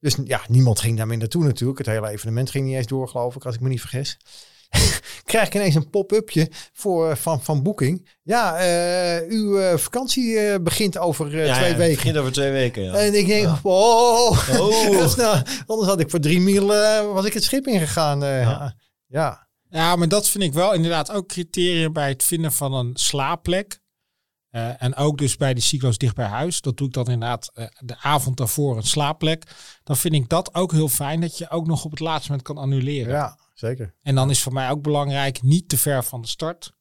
[0.00, 1.78] Dus ja, niemand ging daar meer naartoe natuurlijk.
[1.78, 4.16] Het hele evenement ging niet eens door, geloof ik, als ik me niet vergis.
[5.24, 8.08] Krijg ik ineens een pop-upje voor, van, van Booking.
[8.22, 11.94] Ja, eh, uw eh, vakantie eh, begint over eh, Ja, twee ja, Het weken.
[11.96, 12.92] begint over twee weken, ja.
[12.94, 15.16] En ik denk, oh, Oh.
[15.16, 18.24] nou, anders had ik voor drie mil eh, was ik het schip ingegaan.
[18.24, 18.40] eh.
[18.42, 18.74] Ja.
[19.06, 19.48] ja.
[19.68, 23.79] Ja, maar dat vind ik wel inderdaad ook criterium bij het vinden van een slaapplek.
[24.50, 26.60] Eh, en ook dus bij die cyclo's dicht bij huis.
[26.60, 29.44] Dat doe ik dan inderdaad eh, de avond daarvoor een slaapplek.
[29.84, 32.46] Dan vind ik dat ook heel fijn dat je ook nog op het laatste moment
[32.48, 33.12] kan annuleren.
[33.12, 33.94] ja, zeker.
[34.02, 36.72] En dan is voor mij ook belangrijk niet te ver van de start.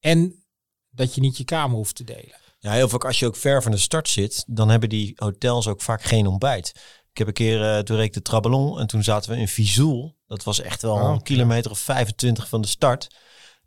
[0.00, 0.44] En
[0.90, 2.36] dat je niet je kamer hoeft te delen.
[2.58, 5.66] Ja, heel vaak als je ook ver van de start zit, dan hebben die hotels
[5.68, 6.68] ook vaak geen ontbijt.
[7.10, 9.48] Ik heb een keer, eh toen reed ik de Traballon en toen zaten we in
[9.48, 10.16] Vizoel.
[10.26, 13.08] Dat was echt wel Oh, een kilometer of 25 van de start.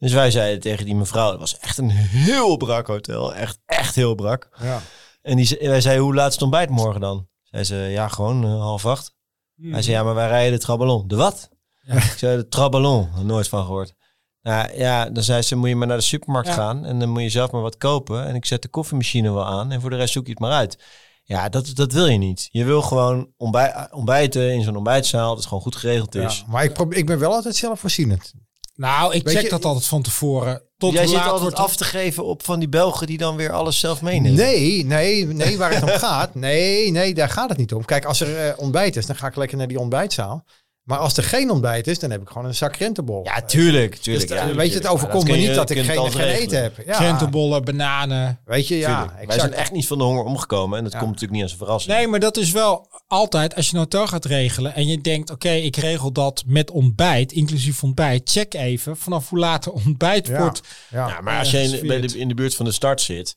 [0.01, 3.33] Dus wij zeiden tegen die mevrouw, het was echt een heel brak hotel.
[3.35, 4.49] Echt, echt heel brak.
[4.61, 4.81] Ja.
[5.21, 7.27] En die, wij zeiden, hoe laat is het ontbijt morgen dan?
[7.43, 9.15] Zei ze, ja, gewoon eh, half acht.
[9.61, 11.07] Hij zei, ja, maar wij rijden de Traballon.
[11.07, 11.49] De wat?
[11.81, 11.93] Ja.
[11.95, 13.09] Ik zei, de Traballon.
[13.23, 13.93] Nooit van gehoord.
[14.41, 16.53] Nou ja, dan zei ze, moet je maar naar de supermarkt Ja.
[16.53, 18.25] gaan en dan moet je zelf maar wat kopen.
[18.25, 20.51] En ik zet de koffiemachine wel aan en voor de rest zoek je het maar
[20.51, 20.83] uit.
[21.23, 22.47] Ja, dat, dat wil je niet.
[22.51, 25.27] Je wil gewoon ontbij ontbijten in zo'n ontbijtzaal.
[25.27, 26.43] Dat het gewoon goed geregeld Ja, is.
[26.47, 28.33] maar ik, probeer, ik ben wel altijd zelfvoorzienend.
[28.75, 30.61] Nou, ik Weet check je- dat altijd van tevoren.
[30.77, 33.51] Tot Jij zit altijd wordt af te geven op van die Belgen die dan weer
[33.51, 34.37] alles zelf meenemen.
[34.37, 36.35] Nee, nee, nee, waar het om gaat.
[36.35, 37.85] Nee, nee, daar gaat het niet om.
[37.85, 40.45] Kijk, als er eh, ontbijt is, dan ga ik lekker naar die ontbijtzaal.
[40.81, 43.23] Maar als er geen ontbijt is, dan heb ik gewoon een zak krentenbol.
[43.23, 43.91] Ja, tuurlijk.
[43.91, 46.61] Dus, tuurlijk eh, ja, weet je, het overkomt me niet dat ik geen, geen eten
[46.61, 46.77] heb.
[46.85, 48.39] Ja, Krentenbollen, bananen.
[48.45, 49.05] weet je, ja.
[49.05, 49.27] Tuurlijk.
[49.27, 50.77] Wij zijn echt niet van de honger omgekomen.
[50.77, 50.99] En dat Ja.
[50.99, 51.95] komt natuurlijk niet als een verrassing.
[51.95, 55.29] Nee, maar dat is wel altijd als je een hotel gaat regelen en je denkt,
[55.29, 58.29] oké, ik regel dat met ontbijt, inclusief ontbijt.
[58.29, 60.37] Check even vanaf hoe laat de ontbijt Ja.
[60.37, 60.61] wordt.
[60.89, 61.07] Ja.
[61.07, 63.33] Ja, maar als je in, bij de, in de buurt van de start zit,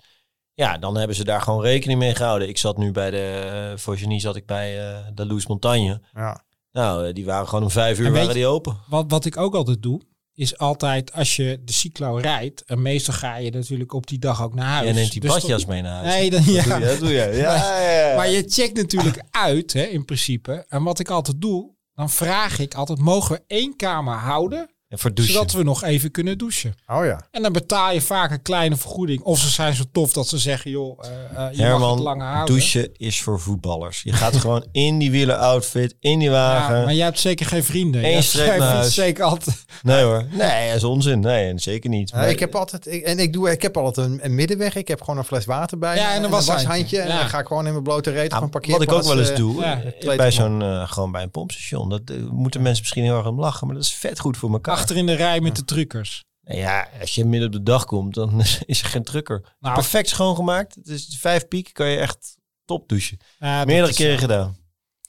[0.54, 2.48] ja, dan hebben ze daar gewoon rekening mee gehouden.
[2.48, 6.00] Ik zat nu bij de, uh, voor genie zat ik bij eh, de Loes Montagne.
[6.14, 6.42] Ja.
[6.74, 8.76] Nou, eh, die waren gewoon om vijf uur waren je- die open.
[8.88, 10.00] Wat, wat ik ook altijd doe,
[10.34, 14.42] is altijd als je de cyclo rijdt, en meestal ga je natuurlijk op die dag
[14.42, 14.84] ook naar huis.
[14.84, 16.14] Jij neemt die Dus badjas mee naar huis.
[16.14, 17.30] Nee, dan, Dat doe je, dat doe je.
[17.42, 18.16] Ja, ja, ja.
[18.16, 20.64] Maar je checkt natuurlijk uit, hè, in principe.
[20.68, 25.00] En wat ik altijd doe, dan vraag ik altijd, mogen we één kamer houden, En
[25.00, 25.34] voor douchen.
[25.34, 26.74] zodat we nog even kunnen douchen?
[26.86, 27.26] Oh ja.
[27.30, 29.22] En dan betaal je vaak een kleine vergoeding.
[29.22, 32.00] Of ze zijn zo tof dat ze zeggen, joh, eh, eh, je mag het Herman,
[32.02, 32.54] langer houden.
[32.54, 34.02] douchen is voor voetballers.
[34.02, 36.76] Je gaat gewoon in die wielen outfit, in die wagen.
[36.78, 38.04] Ja, maar jij hebt zeker geen vrienden.
[38.14, 38.94] Eén streep naar huis.
[38.94, 39.64] zeker altijd.
[39.82, 40.24] Nee hoor.
[40.30, 41.20] Nee, dat is onzin.
[41.20, 42.12] Nee, en zeker niet.
[42.12, 44.74] Maar- ik heb altijd, ik, en ik, doe, ik heb altijd een, een middenweg.
[44.76, 45.96] Ik heb gewoon een fles water bij.
[45.96, 46.98] Ja, en een washandje.
[46.98, 47.18] En Ja.
[47.18, 48.80] dan ga ik gewoon in mijn blote reet Ja, gewoon wat parkeren.
[48.80, 51.88] ik ook wel eens doe, ja, eh, bij zo'n, gewoon bij een pompstation.
[51.88, 54.74] Dat moeten mensen misschien heel erg om lachen, maar dat is vet goed voor elkaar.
[54.84, 56.24] Achter in de rij met de truckers.
[56.42, 59.54] Nou ja, als je midden op de dag komt, dan is er geen drukker.
[59.60, 60.74] Nou, Perfect schoongemaakt.
[60.74, 63.18] Het is vijf piek, kan je echt top douchen.
[63.38, 64.56] ja, Meerdere is- keren gedaan.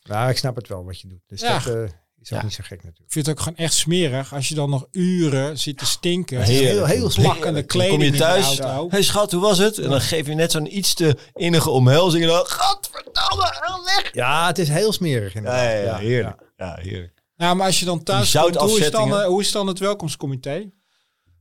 [0.04, 1.22] Nou, ik snap het wel wat je doet.
[1.28, 1.60] Dus Ja.
[1.60, 1.84] dat eh,
[2.22, 2.44] is ook Ja.
[2.44, 3.06] niet zo gek natuurlijk.
[3.06, 6.42] Ik vind het ook gewoon echt smerig als je dan nog uren zit te stinken.
[6.42, 6.88] Heerlijk.
[6.94, 8.60] heel plakkende Dan kleding kom je in de thuis.
[8.60, 8.90] auto.
[8.90, 9.78] hey schat, hoe was het?
[9.78, 12.24] En dan geef je net zo'n iets te innige omhelzing.
[12.24, 14.10] En dan, gadverdamme, hou weg.
[14.14, 15.62] Ja, het is heel smerig inderdaad.
[15.62, 16.42] Ja, ja, ja, heerlijk.
[16.58, 17.14] Ja, heerlijk.
[17.36, 19.80] Nou, maar als je dan thuis komt, hoe is, dan, eh, hoe is dan het
[19.80, 20.70] welkomstcomité?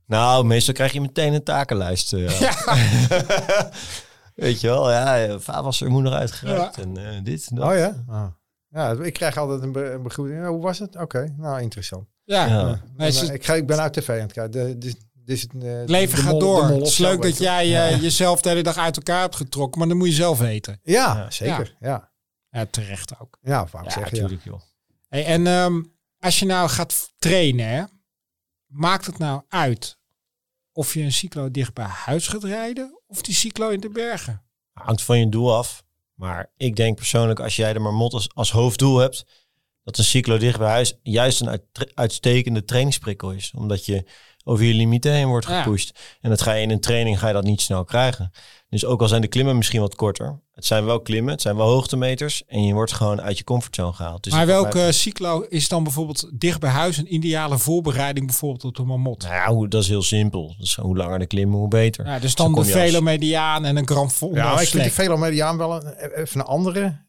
[0.07, 2.13] Nou, meestal krijg je meteen een takenlijst.
[2.13, 2.41] eh.
[4.35, 6.75] Weet je wel, ja, ja, vaatwasser moet nog uitgeruimd.
[6.75, 6.81] Ja.
[6.81, 7.65] En eh, dit en dat.
[7.71, 8.03] Oh ja?
[8.07, 8.25] Ah.
[8.69, 10.39] Ja, ik krijg altijd een, be een begroeting.
[10.39, 10.95] Ja, hoe was het?
[10.95, 12.07] Oké, nou interessant.
[12.23, 12.81] Ja, Ja.
[12.97, 14.79] Nee, En, ze- ik, ga, ik ben uit tv aan het kijken.
[15.25, 15.53] Dus het,
[15.89, 16.65] leven de gaat mol- door.
[16.67, 17.43] mol Het is leuk dat je.
[17.43, 20.79] jij jezelf de hele dag uit elkaar hebt getrokken, maar dan moet je zelf weten.
[20.83, 21.75] Ja, zeker.
[21.79, 22.09] Ja,
[22.49, 23.37] Ja, terecht ook.
[23.41, 24.01] ja Ja, zeggen.
[24.17, 24.21] Ja.
[24.21, 24.59] natuurlijk joh.
[25.23, 25.83] En ehm,
[26.19, 27.89] als je nou gaat trainen,
[28.65, 29.99] maakt het nou uit
[30.71, 34.45] of je een cyclo dicht bij huis gaat rijden of die cyclo in de bergen?
[34.71, 35.83] Hangt van je doel af.
[36.13, 39.44] Maar ik denk persoonlijk, als jij de marmot als, als hoofddoel hebt,
[39.85, 43.53] dat een cyclo dicht bij huis juist een uit- uitstekende trainingsprikkel is.
[43.57, 44.05] Omdat je
[44.47, 45.61] over je limieten heen wordt Ja.
[45.61, 45.99] gepusht.
[46.21, 48.31] En dat ga je in een training ga je dat niet snel krijgen.
[48.69, 50.39] Dus ook al zijn de klimmen misschien wat korter.
[50.53, 52.43] Het zijn wel klimmen, het zijn wel hoogtemeters.
[52.47, 54.23] En je wordt gewoon uit je comfortzone gehaald.
[54.23, 58.75] Dus maar welke cyclo is dan bijvoorbeeld dicht bij huis een ideale voorbereiding bijvoorbeeld op
[58.75, 59.23] de mamot?
[59.23, 60.55] Nou dat is heel simpel.
[60.59, 62.05] Dus hoe langer de klimmen, hoe beter.
[62.05, 64.91] Ja, dus dan de je als- velomediaan en een Grand Fondo Ja, ik vind de
[64.91, 67.03] velomediaan wel een, even een andere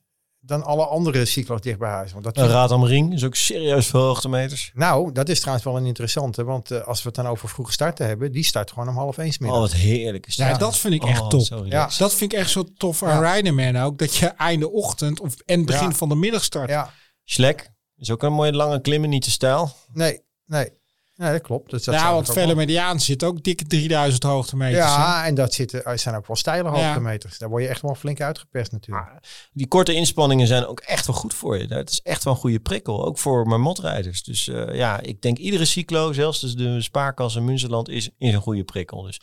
[0.47, 2.13] dan alle andere cyclo's dicht bij huis.
[2.13, 4.71] Want dat Een raad am ring is ook serieus veel hoogtemeters.
[4.75, 6.45] nou, dat is trouwens wel een interessante.
[6.45, 9.19] Want eh, als we het dan over vroege starten hebben, die start gewoon om half
[9.19, 9.61] één 's Oh, middag.
[9.61, 10.61] wat heerlijk is Ja, dat.
[10.61, 11.41] dat vind ik Oh, echt top.
[11.41, 11.99] zo relaxed.
[11.99, 13.85] Dat vind ik echt zo tof aan Ja.
[13.85, 13.99] Ook.
[13.99, 15.95] Dat je einde ochtend of en begin Ja.
[15.95, 16.69] van de middag start.
[16.69, 16.91] ja,
[17.25, 19.71] Schlek is ook een mooie lange klimmen, niet te stijl.
[19.93, 20.69] nee, nee.
[21.17, 21.71] Nee, dat klopt.
[21.71, 24.85] Dus dat ja, want wel- velomediaan zit ook dikke 3000 hoogtemeters.
[24.85, 24.91] hè?
[24.91, 26.75] Ja, en dat zitten, er zijn ook wel steile Ja.
[26.85, 27.39] hoogtemeters.
[27.39, 29.09] Daar word je echt wel flink uitgeperst natuurlijk.
[29.53, 31.75] Die korte inspanningen zijn ook echt wel goed voor je.
[31.75, 34.23] Het is echt wel een goede prikkel, ook voor marmotrijders.
[34.23, 38.35] Dus eh, ja, ik denk iedere cyclo, zelfs dus de Spaarkas en Münsterland, is, is
[38.35, 39.03] een goede prikkel.
[39.03, 39.21] Dus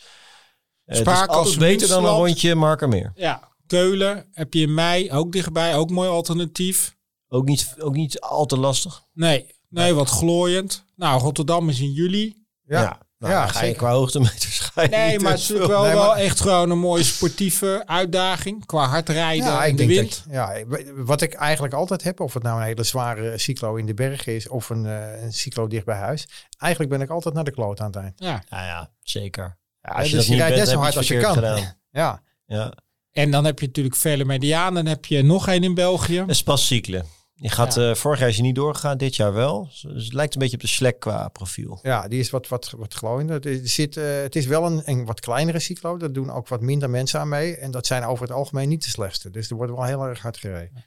[0.84, 3.12] eh, is Spaarkas, beter dan een rondje Markermeer.
[3.14, 6.96] Ja, Keulen heb je in mei ook dichtbij, ook mooi alternatief.
[7.28, 9.02] Ook niet, ook niet al te lastig.
[9.12, 10.84] Nee, nee, wat glooiend.
[10.96, 12.42] Nou, Rotterdam is in juli.
[12.66, 14.58] Ja, nou, ja, dan ga je qua hoogtemeters.
[14.74, 16.78] Ga je Nee, maar te het is natuurlijk wel, Nee, maar- wel echt gewoon een
[16.78, 18.66] mooie sportieve uitdaging.
[18.66, 20.22] Qua hard rijden Ja, in ik de denk wind.
[20.24, 20.64] dat, ja,
[20.94, 24.34] wat ik eigenlijk altijd heb, of het nou een hele zware cyclo in de bergen
[24.34, 26.28] is of een, eh, een cyclo dicht bij huis.
[26.58, 28.12] Eigenlijk ben ik altijd naar de kloot aan het eind.
[28.16, 28.42] Ja.
[28.48, 29.58] Ja, ja, zeker.
[29.82, 31.34] Ja, als je dus je rijdt net zo hard als je kan.
[31.34, 31.74] gedaan.
[31.90, 32.72] Ja, Ja.
[33.12, 34.74] En dan heb je natuurlijk vele medianen.
[34.74, 36.18] Dan heb je nog één in België.
[36.18, 37.06] Dat is pas cyclen.
[37.36, 39.68] Je gaat, eh, vorig jaar is je niet doorgegaan, dit jaar wel.
[39.82, 41.78] Dus het lijkt een beetje op de Slack qua profiel.
[41.82, 43.36] ja, die is wat, wat, wat glooiender.
[43.36, 45.96] Het is, zit, eh, het is wel een, een wat kleinere cyclo.
[45.96, 47.56] Daar doen ook wat minder mensen aan mee.
[47.56, 49.30] En dat zijn over het algemeen niet de slechtste.
[49.30, 50.84] Dus er wordt wel heel erg hard gereden.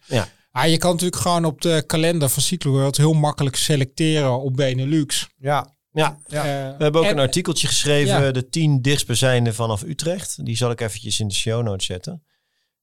[0.52, 4.56] Ah, je kan natuurlijk gewoon op de kalender van Cyclo World heel makkelijk selecteren op
[4.56, 5.28] Benelux.
[5.38, 6.38] Ja, Ja, Ja.
[6.40, 8.32] Eh, we hebben ook en- een artikeltje geschreven, Ja.
[8.32, 10.46] de 10 dichtstbijzijnde vanaf Utrecht.
[10.46, 12.24] Die zal ik eventjes in de show notes zetten.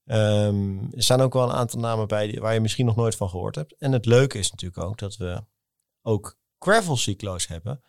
[0.04, 3.16] Ehm, er staan ook wel een aantal namen bij die, waar je misschien nog nooit
[3.16, 3.74] van gehoord hebt.
[3.78, 5.44] En het leuke is natuurlijk ook dat we
[6.02, 7.80] ook gravel cyclo's hebben.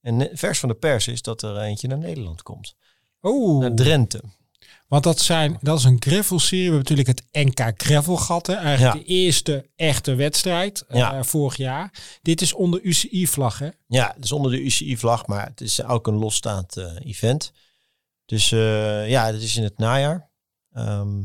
[0.00, 2.74] En vers van de pers is dat er eentje naar Nederland komt.
[3.22, 3.60] Oeh.
[3.60, 4.22] Naar Drenthe.
[4.86, 6.70] Want dat, zijn, dat is een gravel-serie.
[6.70, 8.46] We hebben natuurlijk het NK Gravel gehad.
[8.46, 8.54] Hè?
[8.54, 9.00] Eigenlijk Ja.
[9.00, 12.18] de eerste echte wedstrijd eh, vorig jaar.
[12.22, 13.68] Dit is onder UCI-vlag, hè?
[13.86, 17.52] Ja, dus onder de UCI-vlag, maar het is ook een losstaand eh, event.
[18.24, 20.29] Dus eh, ja, dat is in het najaar.
[20.72, 21.22] Ehm,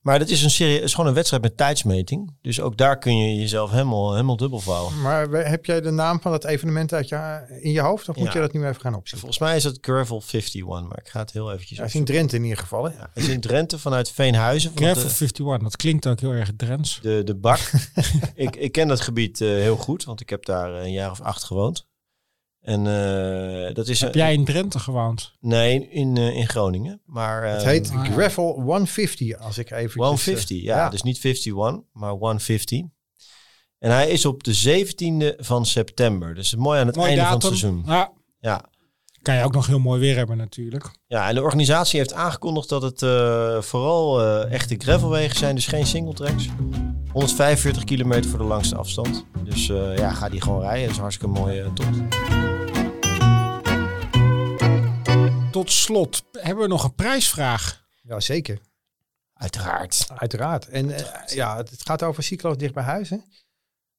[0.00, 2.36] maar dat is, een serie, het is gewoon een wedstrijd met tijdsmeting.
[2.40, 5.00] Dus ook daar kun je jezelf helemaal, helemaal dubbel vouwen.
[5.00, 8.08] Maar heb jij de naam van dat evenement uit je, in je hoofd?
[8.08, 8.32] Of moet Ja.
[8.32, 9.18] je dat nu even gaan opzoeken?
[9.18, 12.04] Volgens mij is het Gravel 51, maar ik ga het heel eventjes Dat is in
[12.04, 12.84] Drenthe in ieder geval.
[12.84, 12.90] Hè?
[12.96, 14.70] Ja, het is in Drenthe vanuit Veenhuizen.
[14.74, 16.98] Gravel de, 51, dat klinkt ook heel erg Drents.
[17.02, 17.58] de, de bak.
[18.34, 21.20] ik, ik ken dat gebied eh, heel goed, want ik heb daar een jaar of
[21.20, 21.85] acht gewoond.
[22.66, 25.32] En eh, dat is Heb een, jij in Drenthe gewoond?
[25.40, 27.00] Nee, in, eh, in Groningen.
[27.04, 28.12] Maar, Het eh, heet Ah, ja.
[28.12, 30.00] Gravel 150, als ik even...
[30.00, 32.80] 150, ja, Dus niet 51, maar 150.
[33.78, 36.34] En hij is op de 17e van september.
[36.34, 37.40] Dus mooi aan het Mooi einde datum.
[37.40, 37.82] van het seizoen.
[37.86, 38.64] Ja, Ja.
[39.22, 40.90] kan je ook nog heel mooi weer hebben natuurlijk.
[41.06, 45.54] ja, en de organisatie heeft aangekondigd dat het eh, vooral eh, echte gravelwegen zijn.
[45.54, 46.48] Dus geen singletracks.
[47.12, 49.24] 145 kilometer voor de langste afstand.
[49.44, 50.80] Dus eh, ja, ga die gewoon rijden.
[50.80, 51.98] Dat is een hartstikke mooie uh, tocht.
[55.50, 57.84] Tot slot hebben we nog een prijsvraag.
[58.02, 58.58] Ja, zeker.
[59.32, 60.06] Uiteraard.
[60.14, 60.68] Uiteraard.
[60.68, 63.10] En eh, ja, het gaat over cyclo's dicht bij huis.
[63.10, 63.16] Hè?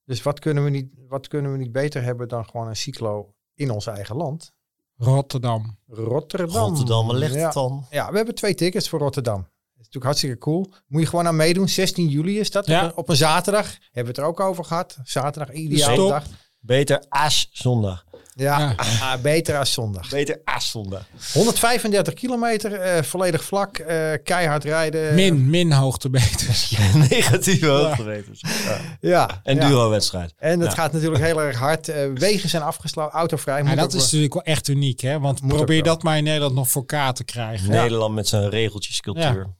[0.05, 3.33] Dus wat kunnen, we niet, wat kunnen we niet beter hebben dan gewoon een cyclo
[3.53, 4.53] in ons eigen land?
[4.97, 5.77] Rotterdam.
[5.87, 6.63] Rotterdam.
[6.63, 7.43] Rotterdam, waar ligt ja.
[7.43, 7.85] het dan?
[7.89, 9.41] Ja, we hebben twee tickets voor Rotterdam.
[9.41, 10.73] Dat is natuurlijk hartstikke cool.
[10.87, 11.69] Moet je gewoon aan meedoen.
[11.69, 12.65] 16 juli is dat.
[12.65, 12.91] Ja.
[12.95, 13.65] Op, een, zaterdag.
[13.65, 14.97] Hebben we het er ook over gehad.
[15.03, 16.09] Zaterdag, Stop.
[16.09, 16.25] dag.
[16.59, 18.05] Beter Aas zondag.
[18.39, 18.75] Ja, Ja.
[19.01, 20.09] ah, beter als zondag.
[20.09, 21.05] Beter Aas zondag.
[21.33, 25.15] 135 kilometer, eh, volledig vlak, eh, keihard rijden.
[25.15, 26.77] Min, min hoogtemeters.
[27.09, 28.41] Negatieve hoogtemeters.
[28.41, 28.77] Ja.
[28.99, 29.39] Ja.
[29.43, 29.67] En ja.
[29.67, 30.33] duo-wedstrijd.
[30.37, 30.75] En het Ja.
[30.75, 31.87] gaat natuurlijk heel erg hard.
[31.89, 33.57] Eh, wegen zijn afgesloten, autovrij.
[33.63, 35.19] Ja, Moet dat is natuurlijk wel echt uniek, hè?
[35.19, 37.69] Want Moet probeer dat maar in Nederland nog voor elkaar te krijgen.
[37.69, 39.55] Nederland met zijn regeltjescultuur.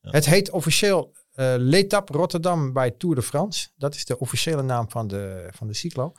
[0.00, 3.68] Het heet officieel eh L'Etape Rotterdam bij Tour de France.
[3.76, 6.12] Dat is de officiële naam van de, van de cyclo.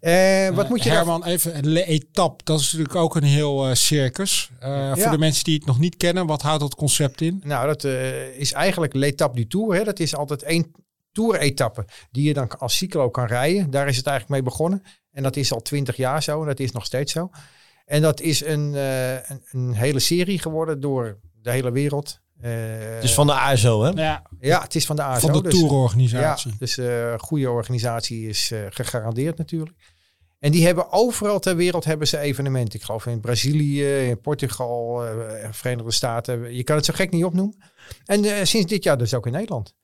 [0.00, 2.44] Eh, wat Eh, moet je daar- Herman, even etappe.
[2.44, 4.50] Dat is natuurlijk ook een heel circus.
[4.96, 7.40] Voor de mensen die het nog niet kennen, wat houdt dat concept in?
[7.44, 7.84] Nou, dat
[8.38, 9.74] is eigenlijk l'Etape du Tour.
[9.74, 9.84] Hè.
[9.84, 10.70] Dat is altijd één
[11.12, 13.70] Tour-etappe die je dan als cyclo kan rijden.
[13.70, 14.82] Daar is het eigenlijk mee begonnen.
[15.12, 17.30] En dat is al twintig jaar zo en dat is nog steeds zo.
[17.84, 22.20] En dat is een, een, een hele serie geworden door de hele wereld.
[22.40, 22.50] Eh,
[23.00, 23.88] Dus van de ASO, hè?
[23.90, 25.26] Ja, ja, het is van de ASO.
[25.28, 26.50] van de dus- tourorganisatie.
[26.50, 29.76] Ja, dus eh goede organisatie is eh, gegarandeerd natuurlijk.
[30.38, 32.78] En die hebben overal ter wereld hebben ze evenementen.
[32.78, 36.54] Ik geloof in Brazilië, in Portugal, eh, Verenigde Staten.
[36.54, 37.56] Je kan het zo gek niet opnoemen.
[38.04, 39.74] En eh, sinds dit jaar dus ook in Nederland.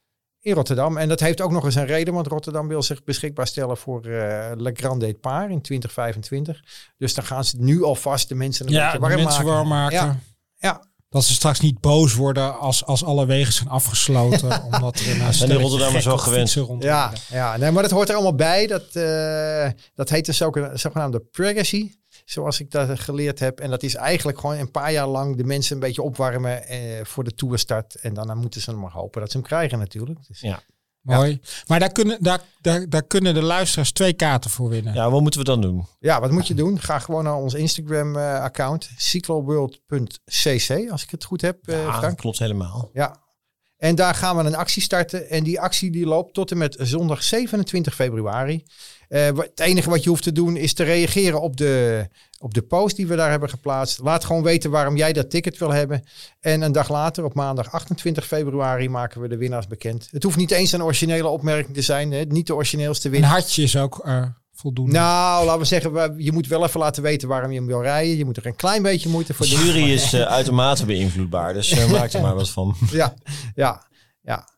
[0.41, 0.97] In Rotterdam.
[0.97, 4.05] En dat heeft ook nog eens een reden, want Rotterdam wil zich beschikbaar stellen voor
[4.05, 6.65] eh Le Grand Départ in 2025.
[6.97, 9.53] Dus dan gaan ze nu alvast de mensen een Ja, beetje warm mensen maken.
[9.55, 9.97] warm maken.
[9.97, 10.19] Ja.
[10.57, 10.85] Ja.
[11.15, 14.63] Dat ze straks niet boos worden als, als alle wegen zijn afgesloten.
[14.73, 16.53] omdat er een Zijn de Rotterdammers wel gewend?
[16.83, 18.67] Ja, ja nee, maar dat hoort er allemaal bij.
[18.67, 21.93] Dat, eh, dat heet de zoge- zogenaamde pregacy,
[22.25, 23.61] zoals ik dat geleerd heb.
[23.61, 26.79] En dat is eigenlijk gewoon een paar jaar lang de mensen een beetje opwarmen eh,
[27.03, 27.95] voor de toerstart.
[27.95, 30.19] En daarna moeten ze maar hopen dat ze hem krijgen natuurlijk.
[30.29, 30.61] Dus, Ja.
[31.05, 31.41] Mooi.
[31.67, 34.95] Maar daar kunnen, daar, daar, daar kunnen de luisteraars twee kaarten voor winnen.
[34.95, 35.87] Ja, wat moeten we dan doen?
[36.01, 36.81] Ja, wat moet je doen?
[36.81, 42.19] Ga gewoon naar ons Instagram-account, cycloworld.cc, als ik het goed heb, eh, Ja, Frank.
[42.19, 42.91] klopt helemaal.
[42.93, 43.23] Ja.
[43.77, 45.31] En daar gaan we een actie starten.
[45.31, 48.65] En die actie die loopt tot en met zondag 27 februari.
[49.09, 52.07] Eh, het enige wat je hoeft te doen is te reageren op de,
[52.45, 53.99] op de post die we daar hebben geplaatst.
[54.03, 56.05] Laat gewoon weten waarom jij dat ticket wil hebben.
[56.41, 60.09] En een dag later, op maandag 28 februari, maken we de winnaars bekend.
[60.11, 62.13] Het hoeft niet eens een originele opmerking te zijn.
[62.13, 62.23] Hè?
[62.25, 63.31] Niet de origineelste Een winnaar.
[63.31, 64.23] hartje is ook eh,
[64.53, 64.93] voldoende.
[64.93, 67.83] Nou, laten we zeggen, we- je moet wel even laten weten waarom je hem wil
[67.83, 68.17] rijden.
[68.17, 69.65] Je moet er een klein beetje moeite voor De doen.
[69.65, 72.75] jury is eh, uitermate beïnvloedbaar, dus eh, maak er maar wat van.
[72.91, 73.15] Ja,
[73.55, 73.87] ja,
[74.23, 74.49] ja.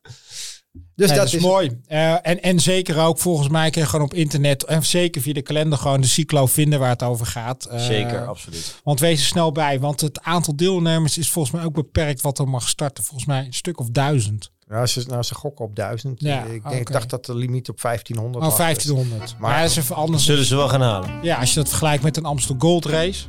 [0.94, 1.80] Dus Nee, dat, is mooi.
[1.86, 5.32] Eh, en, en zeker ook volgens mij kun je gewoon op internet en zeker via
[5.32, 7.64] de kalender gewoon de cyclo vinden waar het over gaat.
[7.64, 8.80] Eh, Zeker, absoluut.
[8.84, 12.38] Want wees er snel bij, want het aantal deelnemers is volgens mij ook beperkt wat
[12.38, 13.04] er mag starten.
[13.04, 14.50] Volgens mij een stuk of duizend.
[14.68, 16.20] Ja, ze, nou, ze gokken op 1000.
[16.20, 18.58] Ja, ik, denk, ik dacht dat de limiet op 1500 Oh, was.
[18.58, 19.32] 1500.
[19.32, 20.24] Maar, Maar- ja, dat is even anders.
[20.24, 21.10] Zullen ze wel gaan halen.
[21.22, 23.24] Ja, als je dat vergelijkt met een Amstel Gold Race.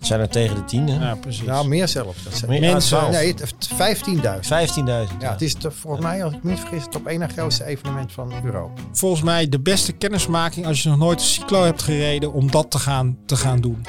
[0.00, 1.08] Het zijn er tegen de tien, hè?
[1.08, 1.46] Ja, precies.
[1.46, 2.22] Nou, meer zelfs.
[2.24, 3.10] Dat zijn, mensen- ah, 12.
[3.22, 4.46] nee, het- 15.000.
[4.46, 5.22] 15.000.
[5.22, 7.28] Ja, het is de, volgens mij, als ik me niet vergis, het op één na
[7.28, 8.82] grootste evenement van Europa.
[8.92, 12.70] volgens mij de beste kennismaking als je nog nooit een cyclo hebt gereden om dat
[12.70, 13.84] te gaan, te gaan doen.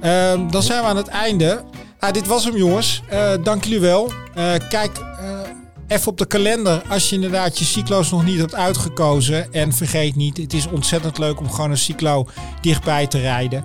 [0.00, 1.64] Ehm, dan zijn we aan het einde.
[1.98, 3.02] Ah, dit was hem jongens.
[3.08, 4.12] Eh, dank jullie wel.
[4.34, 5.40] Eh, kijk, eh,
[5.88, 9.52] even op de kalender als je inderdaad je cyclo's nog niet hebt uitgekozen.
[9.52, 12.26] En vergeet niet, het is ontzettend leuk om gewoon een cyclo
[12.60, 13.64] dichtbij te rijden.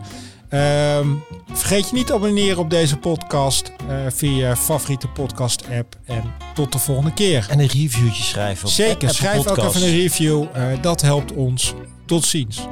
[0.54, 1.08] Ehm,
[1.54, 5.95] vergeet je niet te abonneren op deze podcast uh, via je favoriete podcast app.
[6.06, 6.24] En
[6.54, 7.47] tot de volgende keer.
[7.49, 8.68] En een reviewtje schrijven.
[8.68, 10.43] Op Zeker, schrijf ook even een review.
[10.56, 11.74] Uh, dat helpt ons.
[12.06, 12.68] Tot ziens.